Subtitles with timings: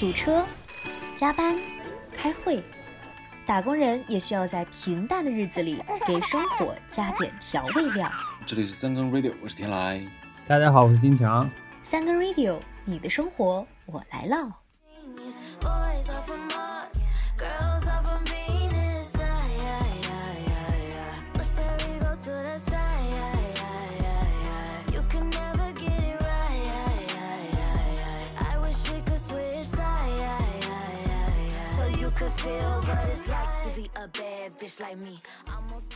[0.00, 0.46] 堵车、
[1.16, 1.56] 加班、
[2.16, 2.62] 开会，
[3.44, 8.08] 打工人也需要在平淡的日子里给生活加点调味料。
[8.46, 10.00] 这里是三更 radio，我是天来。
[10.46, 11.50] 大家好，我是金强。
[11.82, 14.48] 三更 radio，你的生活我来唠。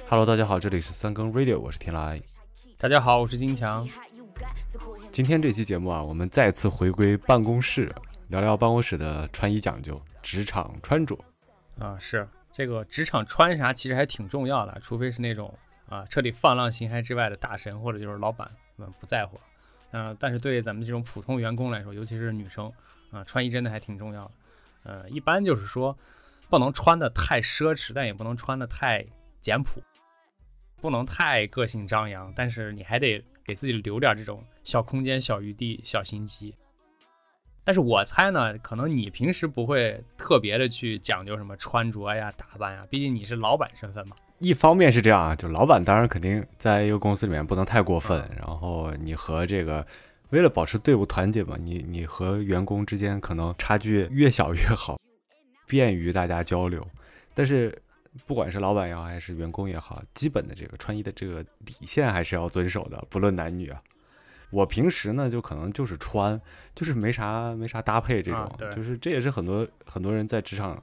[0.09, 2.21] Hello，大家好，这里是三更 Radio，我是天来。
[2.77, 3.89] 大家好，我是金强。
[5.13, 7.95] 今天这期节目啊，我们再次回归办公室，
[8.27, 11.17] 聊聊办公室的穿衣讲究，职场穿着。
[11.79, 15.57] 啊，是这个职场穿啥，其实还挺重要的，除非是那种
[15.89, 19.39] 啊彻底放浪形骸之外的大神，或者就是老板，们，不在乎。
[19.93, 22.73] 嗯，但是对咱们这种普通员工来说，尤其是女生
[23.13, 24.31] 啊，穿衣真的还挺重要的。
[24.83, 25.97] 呃，一般就是说。
[26.53, 29.03] 不能穿的太奢侈，但也不能穿的太
[29.41, 29.83] 简朴，
[30.83, 36.55] 不能太个性张扬，但是你还得给自己留点这种小空间、小余地、小心机。
[37.65, 44.15] 但是我猜呢，可能你平时不会特别的去讲究什么穿着呀、打扮呀，毕竟你是老板身份嘛。
[44.41, 49.87] 一方面是这样啊，就老板当然肯定在一个公司里面不能太过分，然后你和这个
[50.29, 54.99] 为了保持队伍团结嘛，你你和员工之间可能差距越小越好。
[55.67, 56.87] 便于大家交流，
[57.35, 57.77] 但是
[58.27, 63.83] 不管是老板也好，还是员工也好，基本的这个穿衣的这个底线还是要遵守的，不论男女啊。
[64.51, 66.39] 我平时呢，就可能就是穿，
[66.75, 70.83] 就是没啥没啥搭配这种，就是这也是很多很多人在职场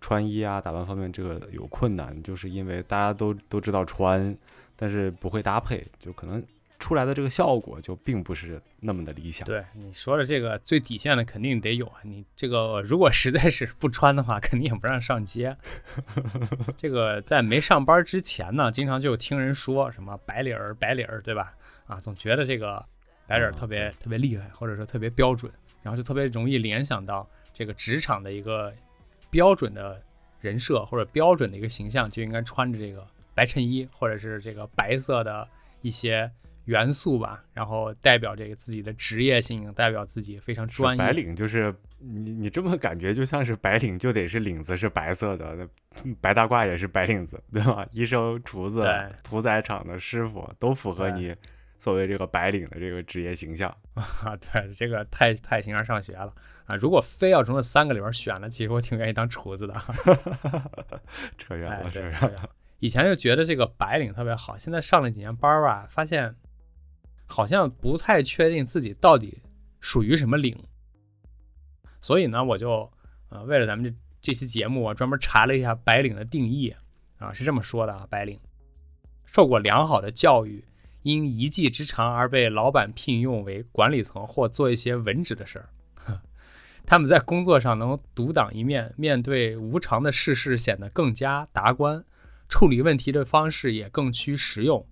[0.00, 4.34] 穿衣啊打扮方面这个有困难，就是因为大家都都知道穿，
[4.74, 6.42] 但是不会搭配，就可能。
[6.80, 9.46] 出来的这个效果就并不是那么的理想。
[9.46, 15.56] 对你说的这个最底线的肯定得有啊，你这个如果实在是不穿的话，肯定也不让上街。
[16.78, 21.54] 这个在没上班之前呢，经常就听人说什么白领儿白领儿，对吧？
[21.86, 22.84] 啊，总觉得这个
[23.26, 25.52] 白领儿特别特别厉害，或者说特别标准，
[25.82, 28.72] 然后就特别容易联想到这个职场的一个
[29.28, 30.02] 标准的
[30.40, 35.46] 人设或者标准的一个形象，就应该穿着这个白衬衣或者是这个白色的
[35.82, 36.30] 一些。
[36.70, 40.98] 元素吧，然后代表这个自己的职业性，代表自己非常专业。
[41.02, 47.84] 白领就是你，你这么感觉就像是白领就得是领子是白色的，那 白大褂也是白领子， 对吧？
[47.90, 48.84] 医生、厨子、
[49.24, 51.34] 屠宰场的师傅都符合你
[51.78, 54.36] 所谓这个白领的这个职业形象啊。
[54.40, 56.32] 对，这个太太形而上学了
[56.66, 56.76] 啊！
[56.76, 59.74] 如果非要从这三个里边选了，其实我挺愿意当厨子的。
[61.36, 62.48] 扯远了，扯远了。
[62.78, 66.34] 以前就觉得这个白领特别好，现在上了几年班吧，发现。
[67.30, 69.38] 好像不太确定自己到底
[69.80, 70.58] 属于什么领，
[72.00, 72.90] 所以呢，我就
[73.28, 76.74] 呃为了咱们这这期节目，我专门查了一下白领的定义
[77.18, 78.38] 啊，是这么说的啊，白领。
[79.24, 80.64] 受过良好的教育，
[81.02, 85.68] 因一技之长而被老板聘用为管理层或做一些文职的事儿，
[86.84, 92.04] 他们在工作上能独当一面，面对无常的世事显得更加达观，
[92.48, 94.84] 处理问题的方式也更趋实用。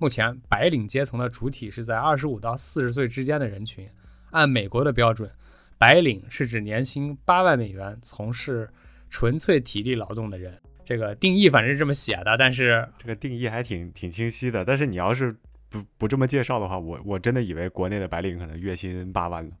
[0.00, 3.86] 目前，白领阶层的主体是在二十五到四十岁之间的人群。
[4.30, 5.30] 按美国的标准，
[5.76, 8.66] 白领是指年薪八万美元、从事
[9.10, 10.58] 纯粹体力劳动的人。
[10.86, 14.64] 这个定义反正是这么写的，但是这个定义还挺挺清晰的。
[14.64, 15.36] 但是你要是
[15.68, 19.52] 不不这么介绍的话，我我真的以为国内的白领可能月薪八万呢。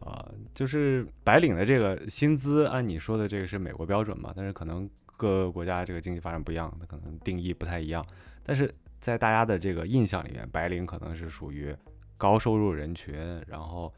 [0.00, 4.32] 啊，就是白领的这个薪资，按你说的这个是美国标准嘛？
[4.34, 8.04] 但是可能各个国家这个经济发展不一样，它可能定义不太一样。
[8.42, 8.68] 但是
[9.02, 11.76] 在大家的这个印象里面，白领可能是属于
[12.16, 13.12] 高收入人群，
[13.48, 13.92] 然后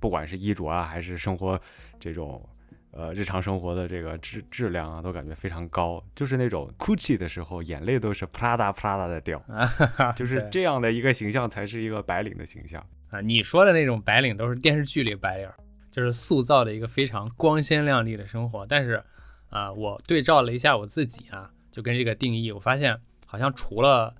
[0.00, 1.60] 不管是衣着啊，还是生活
[1.98, 2.48] 这种
[2.92, 9.44] 呃日常生活的这个质质量啊，都感觉非常高，就是那种哭泣的时候眼泪都是啪啦哒啪啦哒的掉，
[10.14, 13.20] 就是这样的一个形象才是一个白领的形象啊。
[13.20, 15.48] 你说的那种白领都是电视剧里白领，
[15.90, 18.64] 就是塑造的一个非常光鲜亮丽的生活。
[18.64, 19.02] 但是
[19.50, 22.96] 啊，我对照了一下我自己啊，就跟这个定义，我发现。
[23.26, 24.14] 好像除了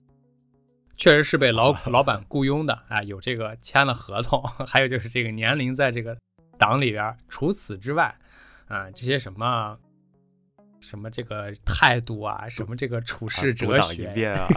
[0.97, 6.17] 确实是被老 老板雇佣的啊，有这个签了合同， 还有就是这个年龄在这个
[6.59, 7.17] 党里边。
[7.29, 8.15] 除此之外，
[8.67, 9.77] 啊，这些什么
[10.81, 14.49] 什么这个态度啊，什么这个处事哲学啊，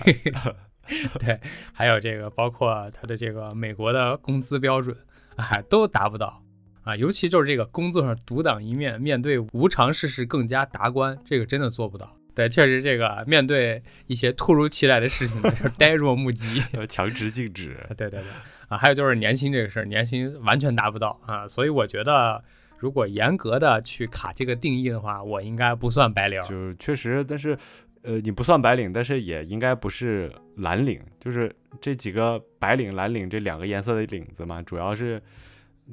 [1.20, 1.40] 对，
[1.74, 4.96] 还有这个包括他的这个美国的工资标准
[5.36, 6.42] 啊，都达不到
[6.84, 6.96] 啊。
[6.96, 12.16] 尤其就是这个工作上独当一面，面对无常事事更加达观，这个真的做不到。
[12.38, 17.76] 对，确实这个面对一些突如其来的事情， 就是呆若木鸡， 强直静止。
[17.98, 18.30] 对对对，
[18.68, 22.44] 啊，还有就是年薪这个事儿，年薪完全达不到啊，所以我觉得，
[22.78, 26.40] 如果严格的去卡这个定义的话，我应该不算白领。
[26.44, 27.58] 就是确实，但是
[28.04, 35.20] 呃，你不算白领，但是也应该不是蓝领，就是这几个白领、蓝领这两个颜色的领子嘛，主要是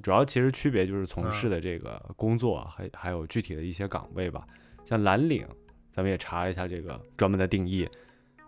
[0.03, 4.45] 主要其实区别就是从事的这个工作，还还有具体的一些岗位吧。
[4.85, 5.47] 像蓝领，
[5.95, 7.89] 咱们也查了一下这个专门的定义。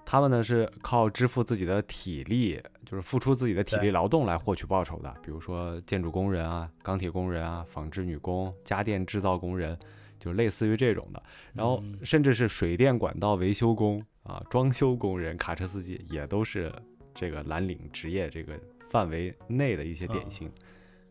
[0.05, 5.15] 他们呢是靠支付自己的体力，就是付出自己的体力劳动来获取报酬的。
[5.23, 9.79] 比如说建筑工人啊、钢铁工人啊、纺织女工、家电制造工人，
[10.19, 11.23] 就类似于这种的。
[11.53, 16.73] 然后甚至是水电管道维修工啊、装修工人、卡车司机，也都是
[17.15, 18.59] 这个蓝领职业这个
[18.91, 20.51] 范围内的一些典型。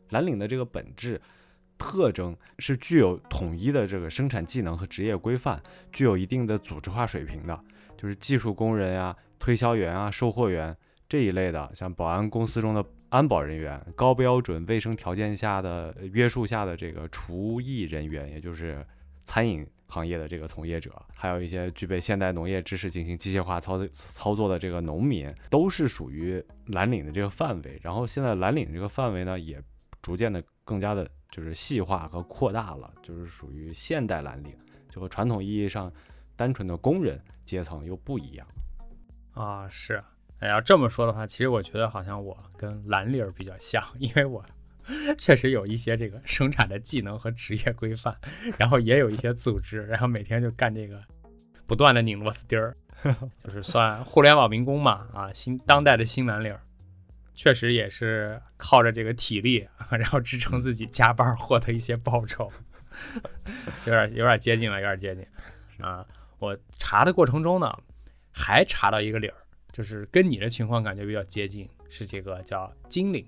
[0.09, 1.19] 蓝领的这个本质
[1.77, 5.61] 特征是具有统一的这个生产技能和职业规范，
[5.91, 7.59] 具有一定的组织化水平的。
[7.97, 10.75] 就是技术工人呀、推销员啊、售货员
[11.07, 18.85] 这一类的，像保安公司中的安保人员、高标准卫生条件下的约束下的这个厨艺人员，也就是
[19.23, 27.79] 餐饮行业的这个从业者，还有一些具备现代农业知识进行机械化操操作的这个农民，都是属于蓝领的这个范围。
[27.81, 29.61] 然后现在蓝领这个范围呢，也
[30.01, 34.55] 逐渐的更加的就是细化和扩大了，就是属于现代蓝领，
[34.89, 35.91] 就和传统意义上。
[36.37, 38.45] 单纯的工人阶层又不一样
[39.33, 40.03] 啊，是，
[40.39, 44.43] 哎，要这么说的话，其实我觉得好像我跟蓝领比较像，因为我
[45.17, 48.17] 确实有一些这个生产的技能和职业规范，
[48.57, 51.01] 然后也有一些组织，然后每天就干这个，
[51.65, 52.75] 不断的拧螺丝钉儿，
[53.45, 56.53] 就是算互联网民工嘛，啊，新当代的新蓝领，
[57.35, 62.51] 确实也是靠着这个体力， 然后支撑自己加班获得一些报酬，
[63.85, 65.85] 有点有点接近了，有点接近。
[65.85, 66.05] 啊。
[66.37, 67.79] 我查的过程中呢，
[68.31, 69.35] 还查到一个理儿，
[69.71, 73.25] 就是跟你的情况感觉比较接近，是这个叫金领，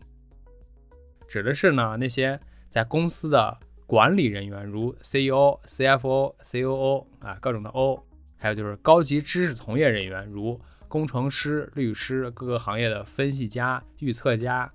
[1.28, 2.40] 指的是呢那些
[2.70, 8.06] 在公司的管理人员，如 CEO、CFO、COO 啊各种的 O，
[8.38, 14.72] 还有就是高级知识从业人员，如工程师、律师、各个行业的分析家、预测家、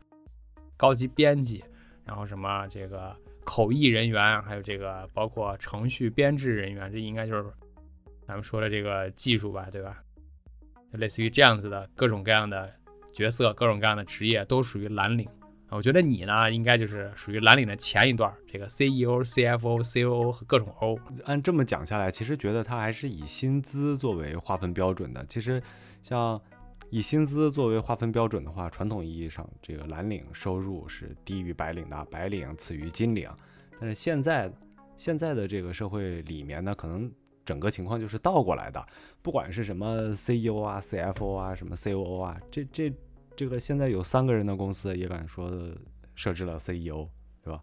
[0.77, 1.65] 高级编辑，
[2.05, 7.45] 然后什么这个口译人员，还有这个包括程序编制人员，这应该就是。
[8.25, 10.01] 咱们说的这个技术吧，对吧？
[10.93, 12.73] 就类似于这样子的各种各样的
[13.13, 15.29] 角色，各种各样的职业都属于蓝领。
[15.71, 20.97] 我觉得你呢，应该就是属于蓝领的前一段，这个 CEO、CFO、COO 和各种 O。
[21.25, 25.27] 按这么讲下来，其实觉得它还是以薪资作为划分标准的。
[25.29, 25.61] 其实，
[26.03, 26.39] 像
[26.91, 33.31] 以薪资作为划分标准的话，传统意义上，这个蓝领收入是低于白领的，白领次于金领。
[33.81, 34.53] 但是现在，
[34.97, 37.11] 现在的这个社会里面呢，可能。
[37.45, 38.87] 整个情况就是倒过来的，
[39.21, 42.95] 不管是什么 CEO 啊、CFO 啊、什么 COO 啊，这这
[43.35, 45.53] 这个现在有三个人的公司也敢说
[46.15, 47.09] 设置了 CEO，
[47.43, 47.63] 对吧？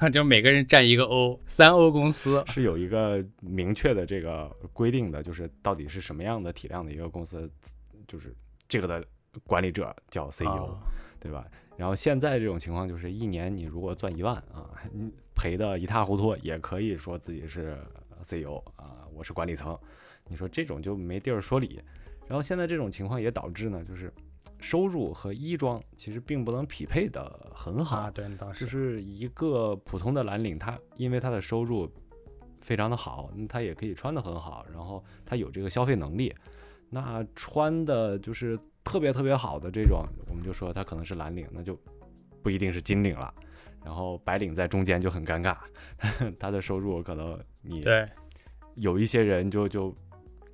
[0.00, 7.50] 那 就每个人占一个 O，三 O 公司是有一个明确的这个规定的，就是到底是什么样的体量的一个公司，
[8.06, 8.34] 就是
[8.68, 9.04] 这个的
[9.44, 10.76] 管理者叫 CEO，
[11.20, 11.46] 对吧？
[11.76, 17.76] 然后现在这种情况就是一年你如果赚一万啊，你赔的一塌糊涂，也可以说自己是。
[18.24, 19.76] CEO 啊，我是管理层，
[20.28, 21.82] 你说这种就没地儿说理。
[22.28, 24.14] 然后现在这种情况也导致呢，就是
[24.60, 28.10] 收入和衣装其实并不能匹配的很好。
[28.10, 28.64] 对，当时。
[28.64, 31.90] 就是一个普通的蓝领，他因为他的收入
[32.60, 36.34] 非常的好，他也可以穿的很好，然后他有这个消费能力。
[36.88, 41.78] 那穿的就是特别特别好的这种，我们就说他可能是蓝领，那就
[42.42, 43.34] 不一定是金领了。
[43.84, 45.56] 然后白领在中间就很尴尬，
[46.38, 48.06] 他的收入可能你对
[48.76, 49.92] 有一些人就就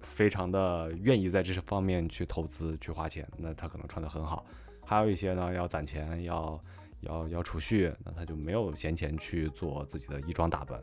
[0.09, 4.45] 非常的愿意在这方面去投资去花钱，那他可能穿的很好。
[4.85, 6.61] 还有一些呢要攒钱要
[7.03, 10.81] 要要储蓄，那他就没有闲钱去做自己的衣装打扮。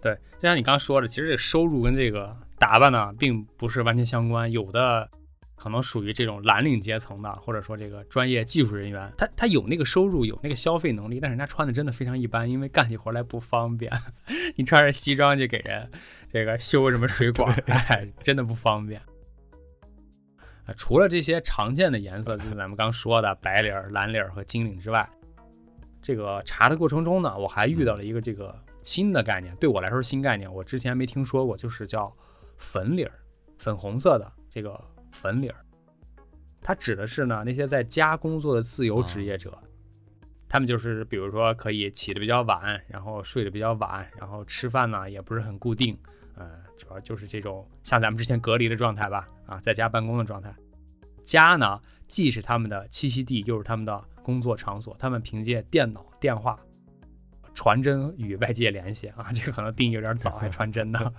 [0.00, 5.10] 对，就像你刚说的，其实这个收入跟这个打扮呢并不是完全相关，有的。
[5.58, 13.92] 可能属于这种蓝领阶层的，或者说这个专业技术人员，他他有那个收入，有那个消费能力，但是人家穿的真的非常一般，因为干起活来不方便。
[14.56, 15.90] 你穿着西装去给人
[16.30, 19.00] 这个修什么水管，哎，真的不方便。
[20.64, 25.08] 啊，除了这些常见的颜色，就是咱们刚说的白领、蓝领和金领之外，
[26.00, 32.14] 这个查的过程中呢，我还遇到了一个这个新的概念，对我来说是新概念，我之前没听说过，就是叫
[32.56, 33.08] 粉领，
[33.58, 34.80] 粉红色的这个。
[35.12, 35.64] 粉领儿，
[36.60, 39.56] 它指的是呢那些在家工作的自由职业者，
[40.48, 45.98] 他们就是比如说可以起的比较晚，然后睡得比较晚，然后吃饭呢也不是很固定，
[46.36, 50.54] 呃，主要就是这种像咱们之前隔离的状态吧，啊，在家办公的状态。
[51.24, 56.58] 家呢既是他们的栖息地，又是他们的工作场所，他们凭借电脑、电话、
[57.52, 61.12] 传真与外界联系啊，这个可能定义有点早，还传真呢。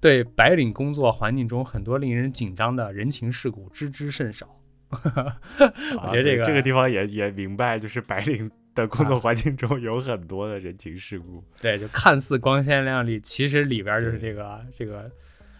[0.00, 4.48] 对白领工作环境中很多令人紧张的人情世故知之甚少。
[4.90, 11.42] 我觉得这个这个地方也也明白，就是白领的工作环境中有很多的人情世故。
[11.60, 15.10] 对，就看似光鲜亮丽，其实里边就是这个这个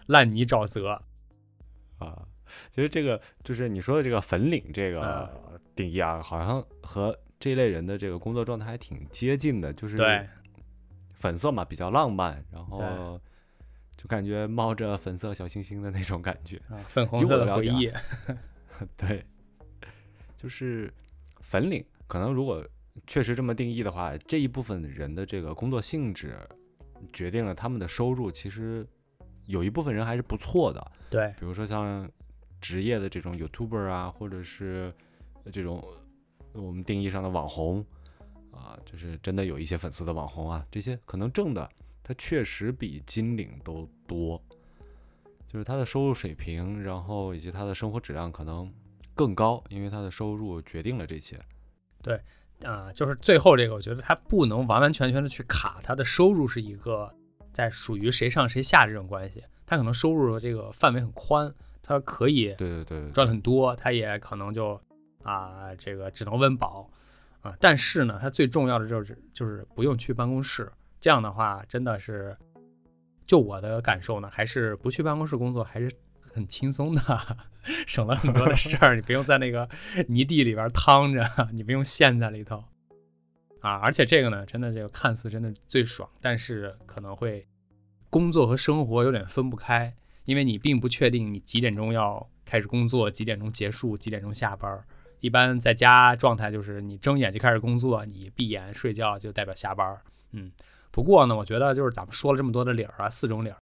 [0.06, 1.02] 烂泥沼泽
[1.98, 2.22] 啊。
[2.70, 5.28] 其实这个就是你说的这个粉领这个
[5.74, 10.24] 定义啊，好像和这类人的这个工作状态还挺接近的，就是对
[11.12, 13.20] 粉色嘛，比较浪漫，然后
[13.96, 17.90] 就感觉冒着粉色小星星的那种感觉啊，粉红色的回忆。
[18.96, 19.24] 对，
[20.36, 20.92] 就是
[21.40, 22.62] 粉领，可能如果
[23.06, 26.38] 确实这么定义的话，这一部分人的这个工作性质
[27.12, 28.86] 决定了他们的收入，其实
[29.46, 30.92] 有一部分人还是不错的。
[31.08, 32.10] 对，比如说像
[32.60, 34.92] 职业的这种 YouTuber 啊，或者是
[35.52, 35.82] 这种
[36.52, 37.84] 我们定义上的网红
[38.50, 41.68] 啊，就是真的有一些粉丝的网红啊，这些可能挣的，
[42.06, 44.40] 他确实比金领都多。
[45.48, 48.72] 就是他的收入水平，然后以及他的生活质量可能
[49.12, 51.36] 更高，因为他的收入决定了这些。
[52.02, 52.20] 对，
[52.62, 57.12] 啊，就是最后这个，我觉得他不能完完全全的去卡他的收入是一个
[57.52, 64.80] 在属于谁上谁下这种关系，他可能收入的这个范围很宽，他可以对对对赚很多，他也可能就
[65.22, 66.88] 啊这个只能温饱
[67.40, 70.70] 啊，但是呢，他最重要的就是就是不用去办公室，
[71.06, 72.36] 这样的话真的是。
[73.28, 75.88] 就我的感受呢，还是不去办公室工作还是
[76.20, 77.00] 很轻松的，
[77.86, 78.96] 省了很多的事儿。
[78.96, 79.68] 你不用在那个
[80.08, 82.62] 泥地里边趟着，你不用陷在里头
[83.60, 83.74] 啊。
[83.82, 87.44] 而且这个呢，真的这个看似真的最爽，但是可能会
[88.10, 89.92] 工作和生活有点分不开，
[90.24, 94.84] 因为你并不确定你几点钟要开始工作，几点钟结束，几点钟下班。
[95.18, 100.00] 一般在家状态就是你睁眼就开始工作，你闭眼睡觉就代表下班。
[100.30, 100.52] 嗯。
[100.96, 103.56] 不过呢，我觉得就是咱们说了这么多的理儿啊，四种理儿，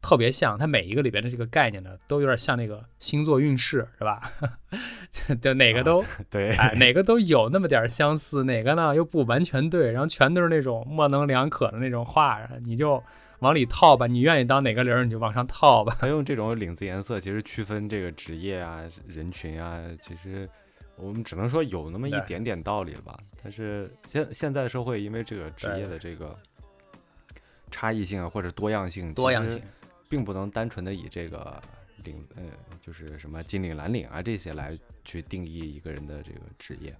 [0.00, 4.20] 特别像它每一个里边的这个概念呢，都有点像那个星座运势，是吧？
[5.40, 13.00] 就哪个都对，哎，哪个都有那么点相似，哪个呢又不完全对，然后全都是那种模棱两可的那种话，你就
[13.38, 15.96] 往里套吧，你愿意当哪个理儿你就往上套吧。
[16.00, 20.50] 他用这种领子颜色，其实区分这个职业啊、人群啊，其实。
[21.02, 26.38] 我们只能说有那么一点点道理了吧，但是现现在社会因为这个职业的这个
[27.72, 29.60] 差异性或者多样性，多样性，
[30.08, 31.60] 并不能单纯的以这个
[32.04, 32.42] 领呃
[32.80, 36.94] 就是什么金领蓝领啊这些来去定义一个人的这个职业。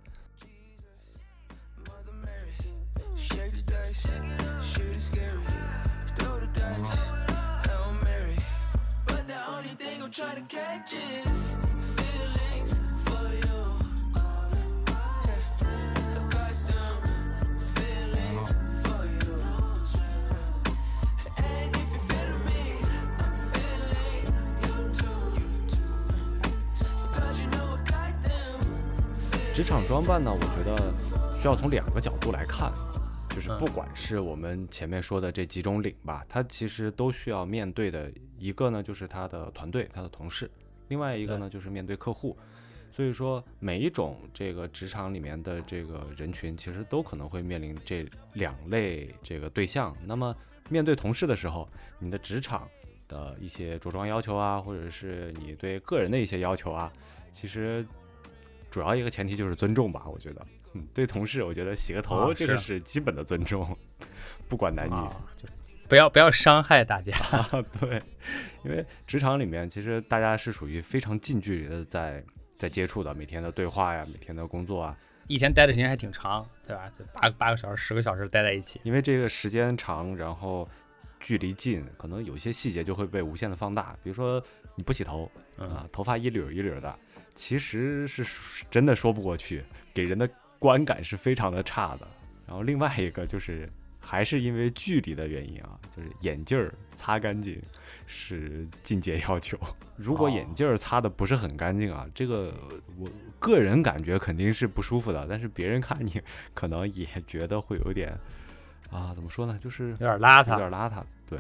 [29.53, 32.73] 职场装扮呢，我觉得需要从两个角度来看，
[33.29, 40.47] 就是不管是我们前面说的这几种领吧，它其实都需要面对的一个呢，就是他的团队、他的同事；
[40.89, 42.35] 另外一个呢，就是面对客户。
[42.91, 49.95] 所以说，每一种这个职场里面的这个人群，其实都可能会面临这两类这个对象。
[50.07, 50.35] 那么，
[50.71, 51.69] 面对同事的时候，
[51.99, 52.67] 你的职场
[53.07, 56.91] 的一些着装要求啊，或者是你对个人的一些要求啊，
[57.31, 57.87] 其实。
[58.73, 63.77] 主要一个前提就是尊重吧，我觉得，嗯，对同事，我觉得洗个头这个是基本的尊重，
[64.49, 64.95] 不管男女，
[65.37, 65.47] 就
[65.87, 67.13] 不要不要伤害大家。
[67.79, 68.03] 对，
[68.65, 72.25] 因为职场里面其实大家是属于非常近距离的在
[72.57, 74.97] 在接触的，每天的对话呀，每天的工作啊，
[75.29, 76.89] 一天待的时间还挺长，对吧？
[76.89, 78.81] 就八八个小时、十个小时待在一起。
[78.85, 80.67] 因为这个时间长，然后
[81.21, 83.95] 距离近，可能有些细节就会被无限的放大。
[84.03, 84.43] 比如说
[84.77, 86.99] 你不洗头啊，头发一绺一绺的。
[87.35, 92.07] 其实是真的说不过去，给人的观感是非常的差的。
[92.47, 97.61] 然后另外一个就是，还是因为距离的原因啊，就是眼镜儿擦干净
[98.07, 99.59] 是进阶要求。
[99.97, 102.53] 如果眼镜儿擦的不是很干净啊，这个
[102.99, 103.09] 我
[103.39, 105.27] 个人感觉肯定是不舒服的。
[105.29, 106.21] 但是别人看你
[106.53, 108.13] 可能也觉得会有点
[108.91, 111.03] 啊，怎么说呢，就是有点邋遢，有点邋遢。
[111.27, 111.39] 对。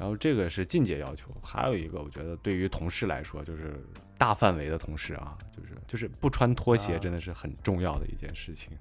[0.00, 3.74] 然后这个是进阶要求，还有一个我觉得对于同事来说，就是
[4.16, 8.72] 大范围的同事啊，就是就是不穿拖鞋真的是很重要的一件事情，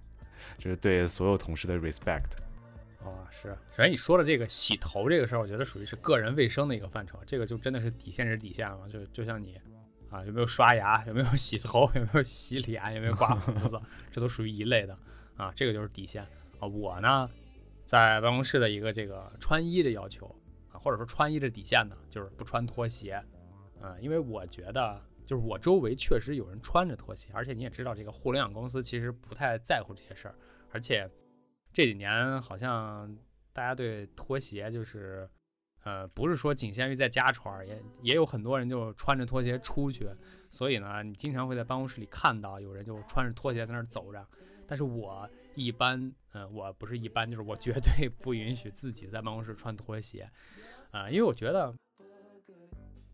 [0.57, 2.37] 就是对所有同事的 respect。
[3.03, 3.49] 哦，是。
[3.71, 9.59] 首先你说的这个洗头这个事儿，我觉得属于是个人卫生的一个范畴，这个就真的是底线是底线了，就就像你
[10.09, 14.97] 啊，有没有刷牙，有没有洗头，有没有洗脸，有没有刮胡子， 这都属于一类的
[15.35, 16.23] 啊，这个就是底线。
[16.59, 17.29] 啊，我呢，
[17.85, 20.38] 在办公室的一个这个穿衣的要求啊，
[20.79, 23.21] 或者说穿衣的底线呢，就是不穿拖鞋，
[23.81, 30.35] 嗯，因为我觉得就是我周围确实有人穿着拖鞋，而且你也知道，这个互联网公司其实不太在乎这些事儿，
[30.71, 31.09] 而且
[31.71, 33.15] 这几年好像
[33.53, 35.29] 大家对拖鞋就是，
[35.83, 40.09] 呃，不是说仅限于在家穿，也也有很多人就穿着拖鞋出去，
[40.49, 44.25] 所以呢，你经常会在办公室里看到有人就穿着拖鞋在那儿走着。
[44.67, 50.29] 但是我一般，嗯，我不是一般，就是我绝对不允许自己在办公室穿拖鞋，
[50.91, 51.73] 啊，因为我觉得，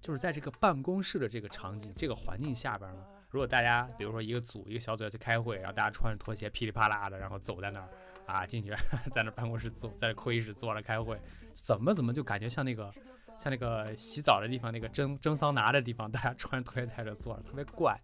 [0.02, 7.90] 就是在这个办公室的这个场景、这个环境下边呢，如果大家比如说一个组、一个小组要去开会，然后大家穿着拖鞋噼里啪啦的，然后走在那儿，
[8.26, 8.74] 啊，进去
[9.12, 11.20] 在那办公室坐，在会议室坐着开会，
[11.54, 12.94] 怎么怎么就感觉像那个
[13.38, 18.00] 像那个洗澡的地方、那个蒸蒸桑拿的地方，大家穿着拖鞋在这坐着，特别怪，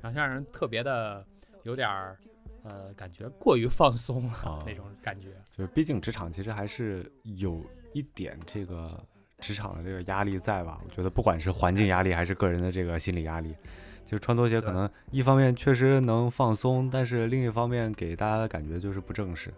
[0.00, 1.22] 然后让人特别的
[1.64, 2.16] 有点儿。
[2.66, 9.00] 呃，感觉过于放松了那种感觉，就是毕竟职场其实还是有一点这个
[9.38, 10.80] 职场的这个压力在吧？
[10.84, 13.54] 我觉得不管是环境压力还是个人的这个心理压力，
[14.04, 19.54] 就穿拖鞋可能一方面确实能放松，但是另一方面给大家的感觉就是不正式。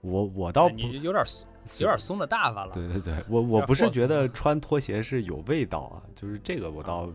[0.00, 1.24] 我我倒你有点
[1.78, 2.72] 有点松的大发了。
[2.72, 7.12] 对对对，我我不是觉得穿拖鞋是有味道啊，就是这个我倒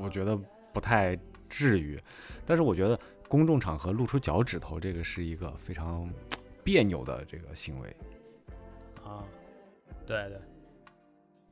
[0.00, 0.38] 我觉得
[0.72, 1.18] 不太
[1.50, 2.02] 至于，
[2.46, 2.98] 但是我觉得。
[3.34, 6.08] 公众场合露出脚趾头，这个是一个非常
[6.62, 7.96] 别扭的这个行为
[9.02, 9.26] 啊。
[10.06, 10.38] 对对，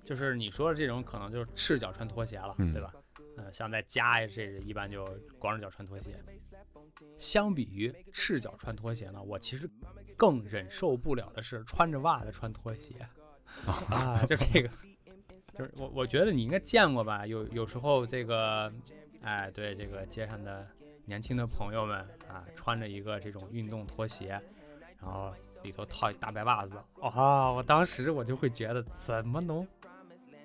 [0.04, 2.94] 就是你说的这种，可能就是赤脚穿拖鞋了，对吧？
[3.36, 5.04] 嗯，像在家这一般就
[5.40, 6.14] 光着脚穿拖鞋。
[7.18, 9.68] 相比于赤脚穿拖鞋呢，我其实
[10.16, 12.94] 更忍受不了的是穿着袜子穿拖鞋
[13.90, 14.24] 啊。
[14.28, 14.70] 就这个，
[15.52, 17.26] 就是我我觉得你应该见过吧？
[17.26, 18.72] 有有时候这个，
[19.22, 20.64] 哎，对这个街上的。
[21.04, 24.40] 年轻的朋友们啊，穿着一个这种运动拖鞋，
[25.00, 25.32] 然后
[25.62, 29.66] 里头套一大白袜子，啊，我当时我就会觉得怎么能，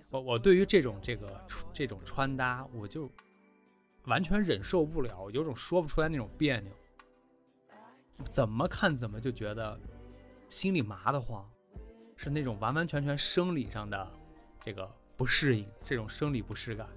[0.09, 3.09] 我我对于这种这个这种穿搭，我就
[4.05, 6.71] 完全忍受不了，有种说不出来那种别扭，
[8.31, 9.79] 怎么看怎么就觉得
[10.49, 11.47] 心里麻得慌，
[12.15, 14.11] 是那种完完全全生理上的
[14.59, 16.87] 这个不适应，这种生理不适感。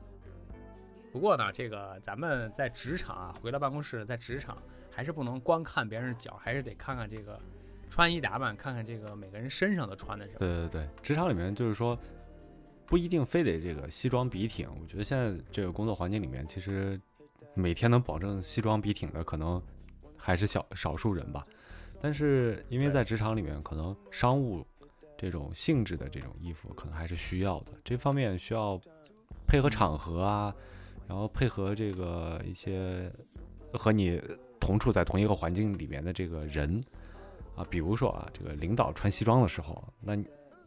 [1.12, 4.57] 不过呢，这个咱们在职场啊，回到办公室，在职场
[4.90, 7.38] 还是不能光看别人脚，还是得看看这个
[7.88, 10.38] 穿衣打扮，看看这个每个人身上都穿的什么。
[10.38, 11.99] 对对对，职场里面就是说，
[12.87, 14.68] 不一定非得这个西装笔挺。
[14.81, 17.01] 我觉得现在这个工作环境里面，其实
[17.55, 19.61] 每天能保证西装笔挺的，可能
[20.16, 21.44] 还是小少数人吧。
[22.01, 24.64] 但是因为在职场里面，可能商务
[25.18, 27.73] 这种性质的这种衣服，可能还是需要的。
[27.83, 28.81] 这方面需要
[29.46, 30.55] 配合场合啊。
[31.11, 33.11] 然后配合这个一些
[33.73, 34.23] 和你
[34.61, 36.81] 同处在同一个环境里面的这个人
[37.57, 40.16] 啊，比如说啊，这个领导穿西装的时候，那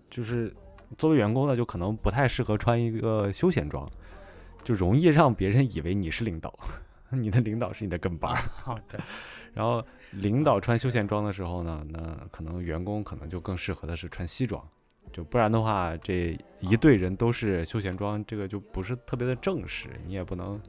[0.09, 0.53] 就是
[0.97, 3.89] 作为员工呢，就可能不太适合穿一个休闲装，
[4.65, 6.53] 就容易让别人以为你是领导，
[7.09, 8.35] 你的领导是你的跟班。
[8.89, 8.99] 对。
[9.53, 14.61] 然后领导穿休闲装的时候呢，那可能员工可能就更适合的是穿西装。
[15.11, 20.59] 就不然的话，这一队人都是休闲装，这个就不是特别的正式，你也不能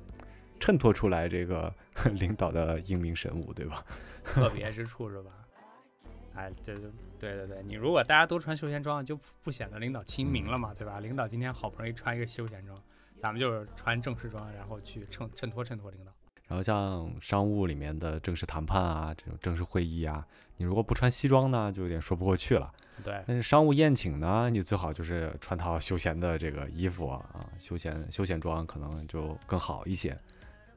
[0.61, 1.73] 衬托出来这个
[2.13, 3.85] 领导的英明神武，对吧？
[4.25, 5.31] 特别之处是吧？
[6.35, 10.99] 哎，这就对对对，你如果大家都穿休闲装，就不显得领导亲民了嘛，对吧？
[11.01, 12.77] 领导今天好不容易穿一个休闲装，
[13.19, 16.13] 咱们就是穿正式装，然后去衬衬托衬托领导。
[16.47, 20.27] 然后像商务里面的正式谈判啊，这种正式会议啊，
[20.57, 22.73] 你如果不穿西装呢，就有点说不过去了。
[23.03, 30.11] 对，但是商务宴请呢，你最好就是穿套休闲的这个衣服啊，休闲休闲装可能就更好一些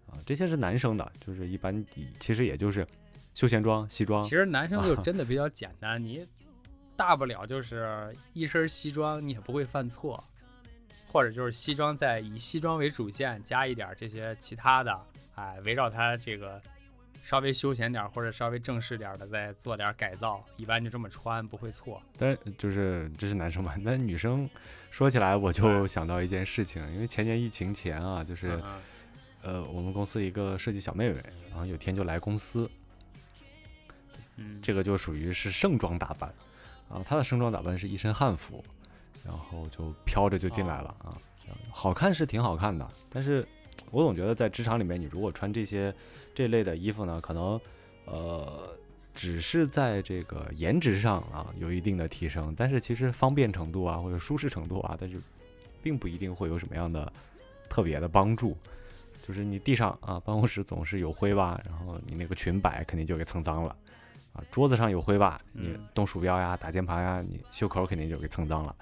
[0.08, 0.18] 啊。
[0.26, 1.86] 这些是男生的，就是一般
[2.20, 2.88] 其实也就是
[3.36, 4.24] 休闲装、西装。
[4.24, 6.26] 其实男生就真的比较 简单，你
[6.96, 10.24] 大不了就是一身西装，你也不会犯错，
[11.12, 15.00] 或者就是西装再以西装为主线，加一点这些其他的，
[15.38, 16.62] 哎，围绕它这个。
[17.24, 22.02] 稍微休闲点或者稍微正式点的，再做点改造，一般就这么穿不会错。
[22.18, 24.50] 但就是这是男生嘛，那女生
[24.92, 28.64] 说起来我就想到一件事情，因为前年疫情前啊，就是
[29.42, 32.72] 呃我们公司一个设计小妹妹，然后有天就来公司，
[34.38, 36.34] 嗯，这个就属于是盛装打扮
[36.88, 38.64] 啊，她的盛装打扮是一身汉服，
[39.26, 41.18] 然后就飘着就进来了啊，
[41.72, 43.46] 好看是挺好看的，但是
[43.92, 45.94] 我总觉得在职场里面，你如果穿这些。
[46.36, 47.60] 这类的衣服呢，可能，
[48.06, 48.70] 呃，
[49.16, 55.20] 只是在这个颜值上啊有一定的提升，但是其实方便程度啊或者舒适程度啊，但是
[55.82, 57.12] 并不一定会有什么样的
[57.68, 58.56] 特别的帮助。
[59.28, 63.76] 就是你地上啊，办公室总是有灰吧，然后你那个裙摆肯定就给蹭脏了，
[64.34, 68.76] 啊，桌子上有灰吧，你嗯动鼠标呀、打键盘呀，你袖口肯定就给蹭脏了。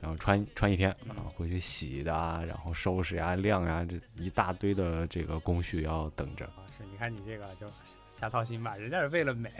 [0.00, 6.44] 然后穿穿一天嗯啊，回去洗的啊，然后收拾呀、晾呀，这一大堆的这个工序要等着。
[6.46, 7.70] 啊，是，你看你这个就
[8.08, 9.50] 瞎操心吧，人家是为了美，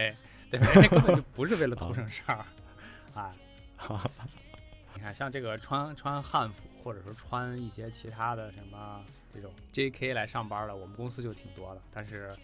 [0.50, 0.66] 对吧？
[0.72, 2.44] 人家根本就不是为了图省事儿，
[3.14, 3.35] 啊。
[4.94, 10.12] 你看，像这个穿穿汉服，或者说穿一些其他的什么这种 J.K.
[10.12, 11.81] 来上班的，我们公司就挺多的。
[11.90, 12.37] 但是，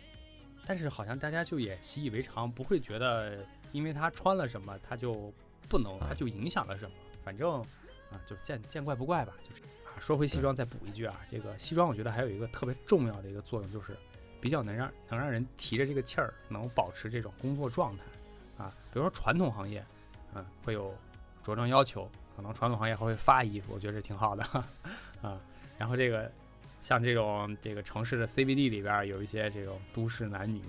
[0.64, 5.30] 但是好像大家就也习以为常，不会觉得因为他穿了什么，他就
[5.68, 6.96] 不能，他就影响了什么。
[7.22, 7.62] 反正
[8.10, 9.32] 啊，就见见怪不怪吧。
[9.42, 13.96] 就是啊，说回西装，再补一句啊，这个西装我觉得还有一个特别重要的一个作用，就是
[14.40, 18.02] 比较能让能让人提着这个气儿，能保持这种工作状态
[18.64, 18.72] 啊。
[18.92, 19.84] 比如说传统行业，
[20.34, 20.94] 嗯，会有
[21.42, 24.44] 着装要求，可能传统行业还会发衣服，我觉得这挺好的
[25.22, 25.40] 啊。
[25.78, 26.30] 然后这个
[26.82, 30.62] 像这种这个城市的 CBD 里边儿有一些这种都市男女，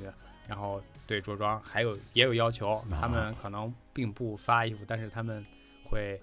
[0.48, 5.46] 然后对着装还有也有要求，他们可能并不发衣服，但是他们
[5.90, 6.22] 会。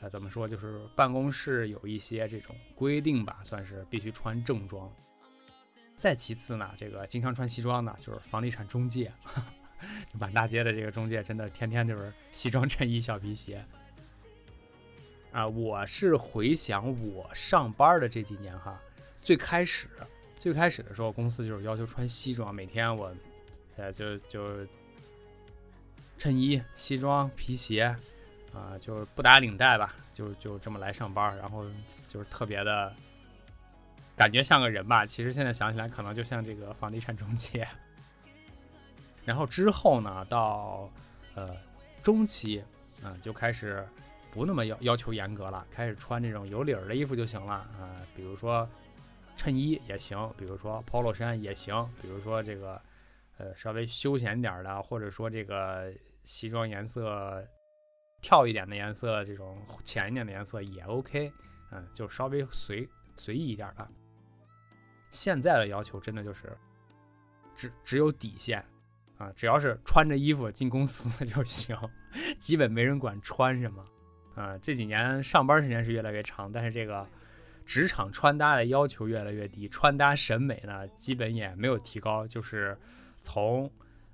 [0.00, 0.48] 呃，怎么说？
[0.48, 4.90] 就是办公室有一些这种规定吧，算是必须穿正装。
[5.98, 9.12] 再其次呢，这个经常穿西装的，就是房地产中介，
[10.18, 13.62] 满大街的这个中介，真的天天就是西装衬衣、小皮鞋。
[15.32, 18.80] 啊，我是回想我上班的这几年哈，
[19.22, 19.86] 最开始
[20.38, 23.14] 最开始的时候，公司就是要求穿西装，每天我，
[23.76, 24.66] 呃，就就
[26.16, 27.94] 衬衣、西装、皮鞋。
[28.52, 31.64] 啊、就是不打领带吧，就就这么来上班，然后
[32.08, 32.92] 就是特别的，
[34.16, 35.06] 感觉像个人吧。
[35.06, 37.66] 其实现在想起来，可能就像这个房地产中介。
[39.24, 40.90] 然后之后呢，到
[41.34, 41.56] 呃
[42.02, 42.64] 中期，
[43.02, 43.86] 啊、就开始
[44.32, 48.68] 不那么要要求严格了，开始穿这种有领儿的衣服就行了啊、比如说
[49.36, 52.80] 衬衣也行，比如说 polo 衫也行，比如说这个
[53.38, 55.92] 呃稍微休闲点的，或者说这个
[56.24, 57.46] 西装颜色。
[58.20, 61.32] 跳一点的颜色，这种浅一点的颜色也 OK，
[61.70, 63.88] 嗯，就稍微随随意一点吧。
[65.08, 66.56] 现在的要求真的就是
[67.54, 68.64] 只只有底线
[69.18, 71.76] 啊，只要是穿着衣服进公司 就行，
[72.38, 73.84] 基本没人管穿什么
[74.34, 74.56] 啊。
[74.58, 77.06] 这几年上班时间是越来越长，但是这个
[77.64, 82.78] 职场穿搭的要求越来越低，穿搭审美呢基本也没有提高，就是
[83.20, 83.70] 从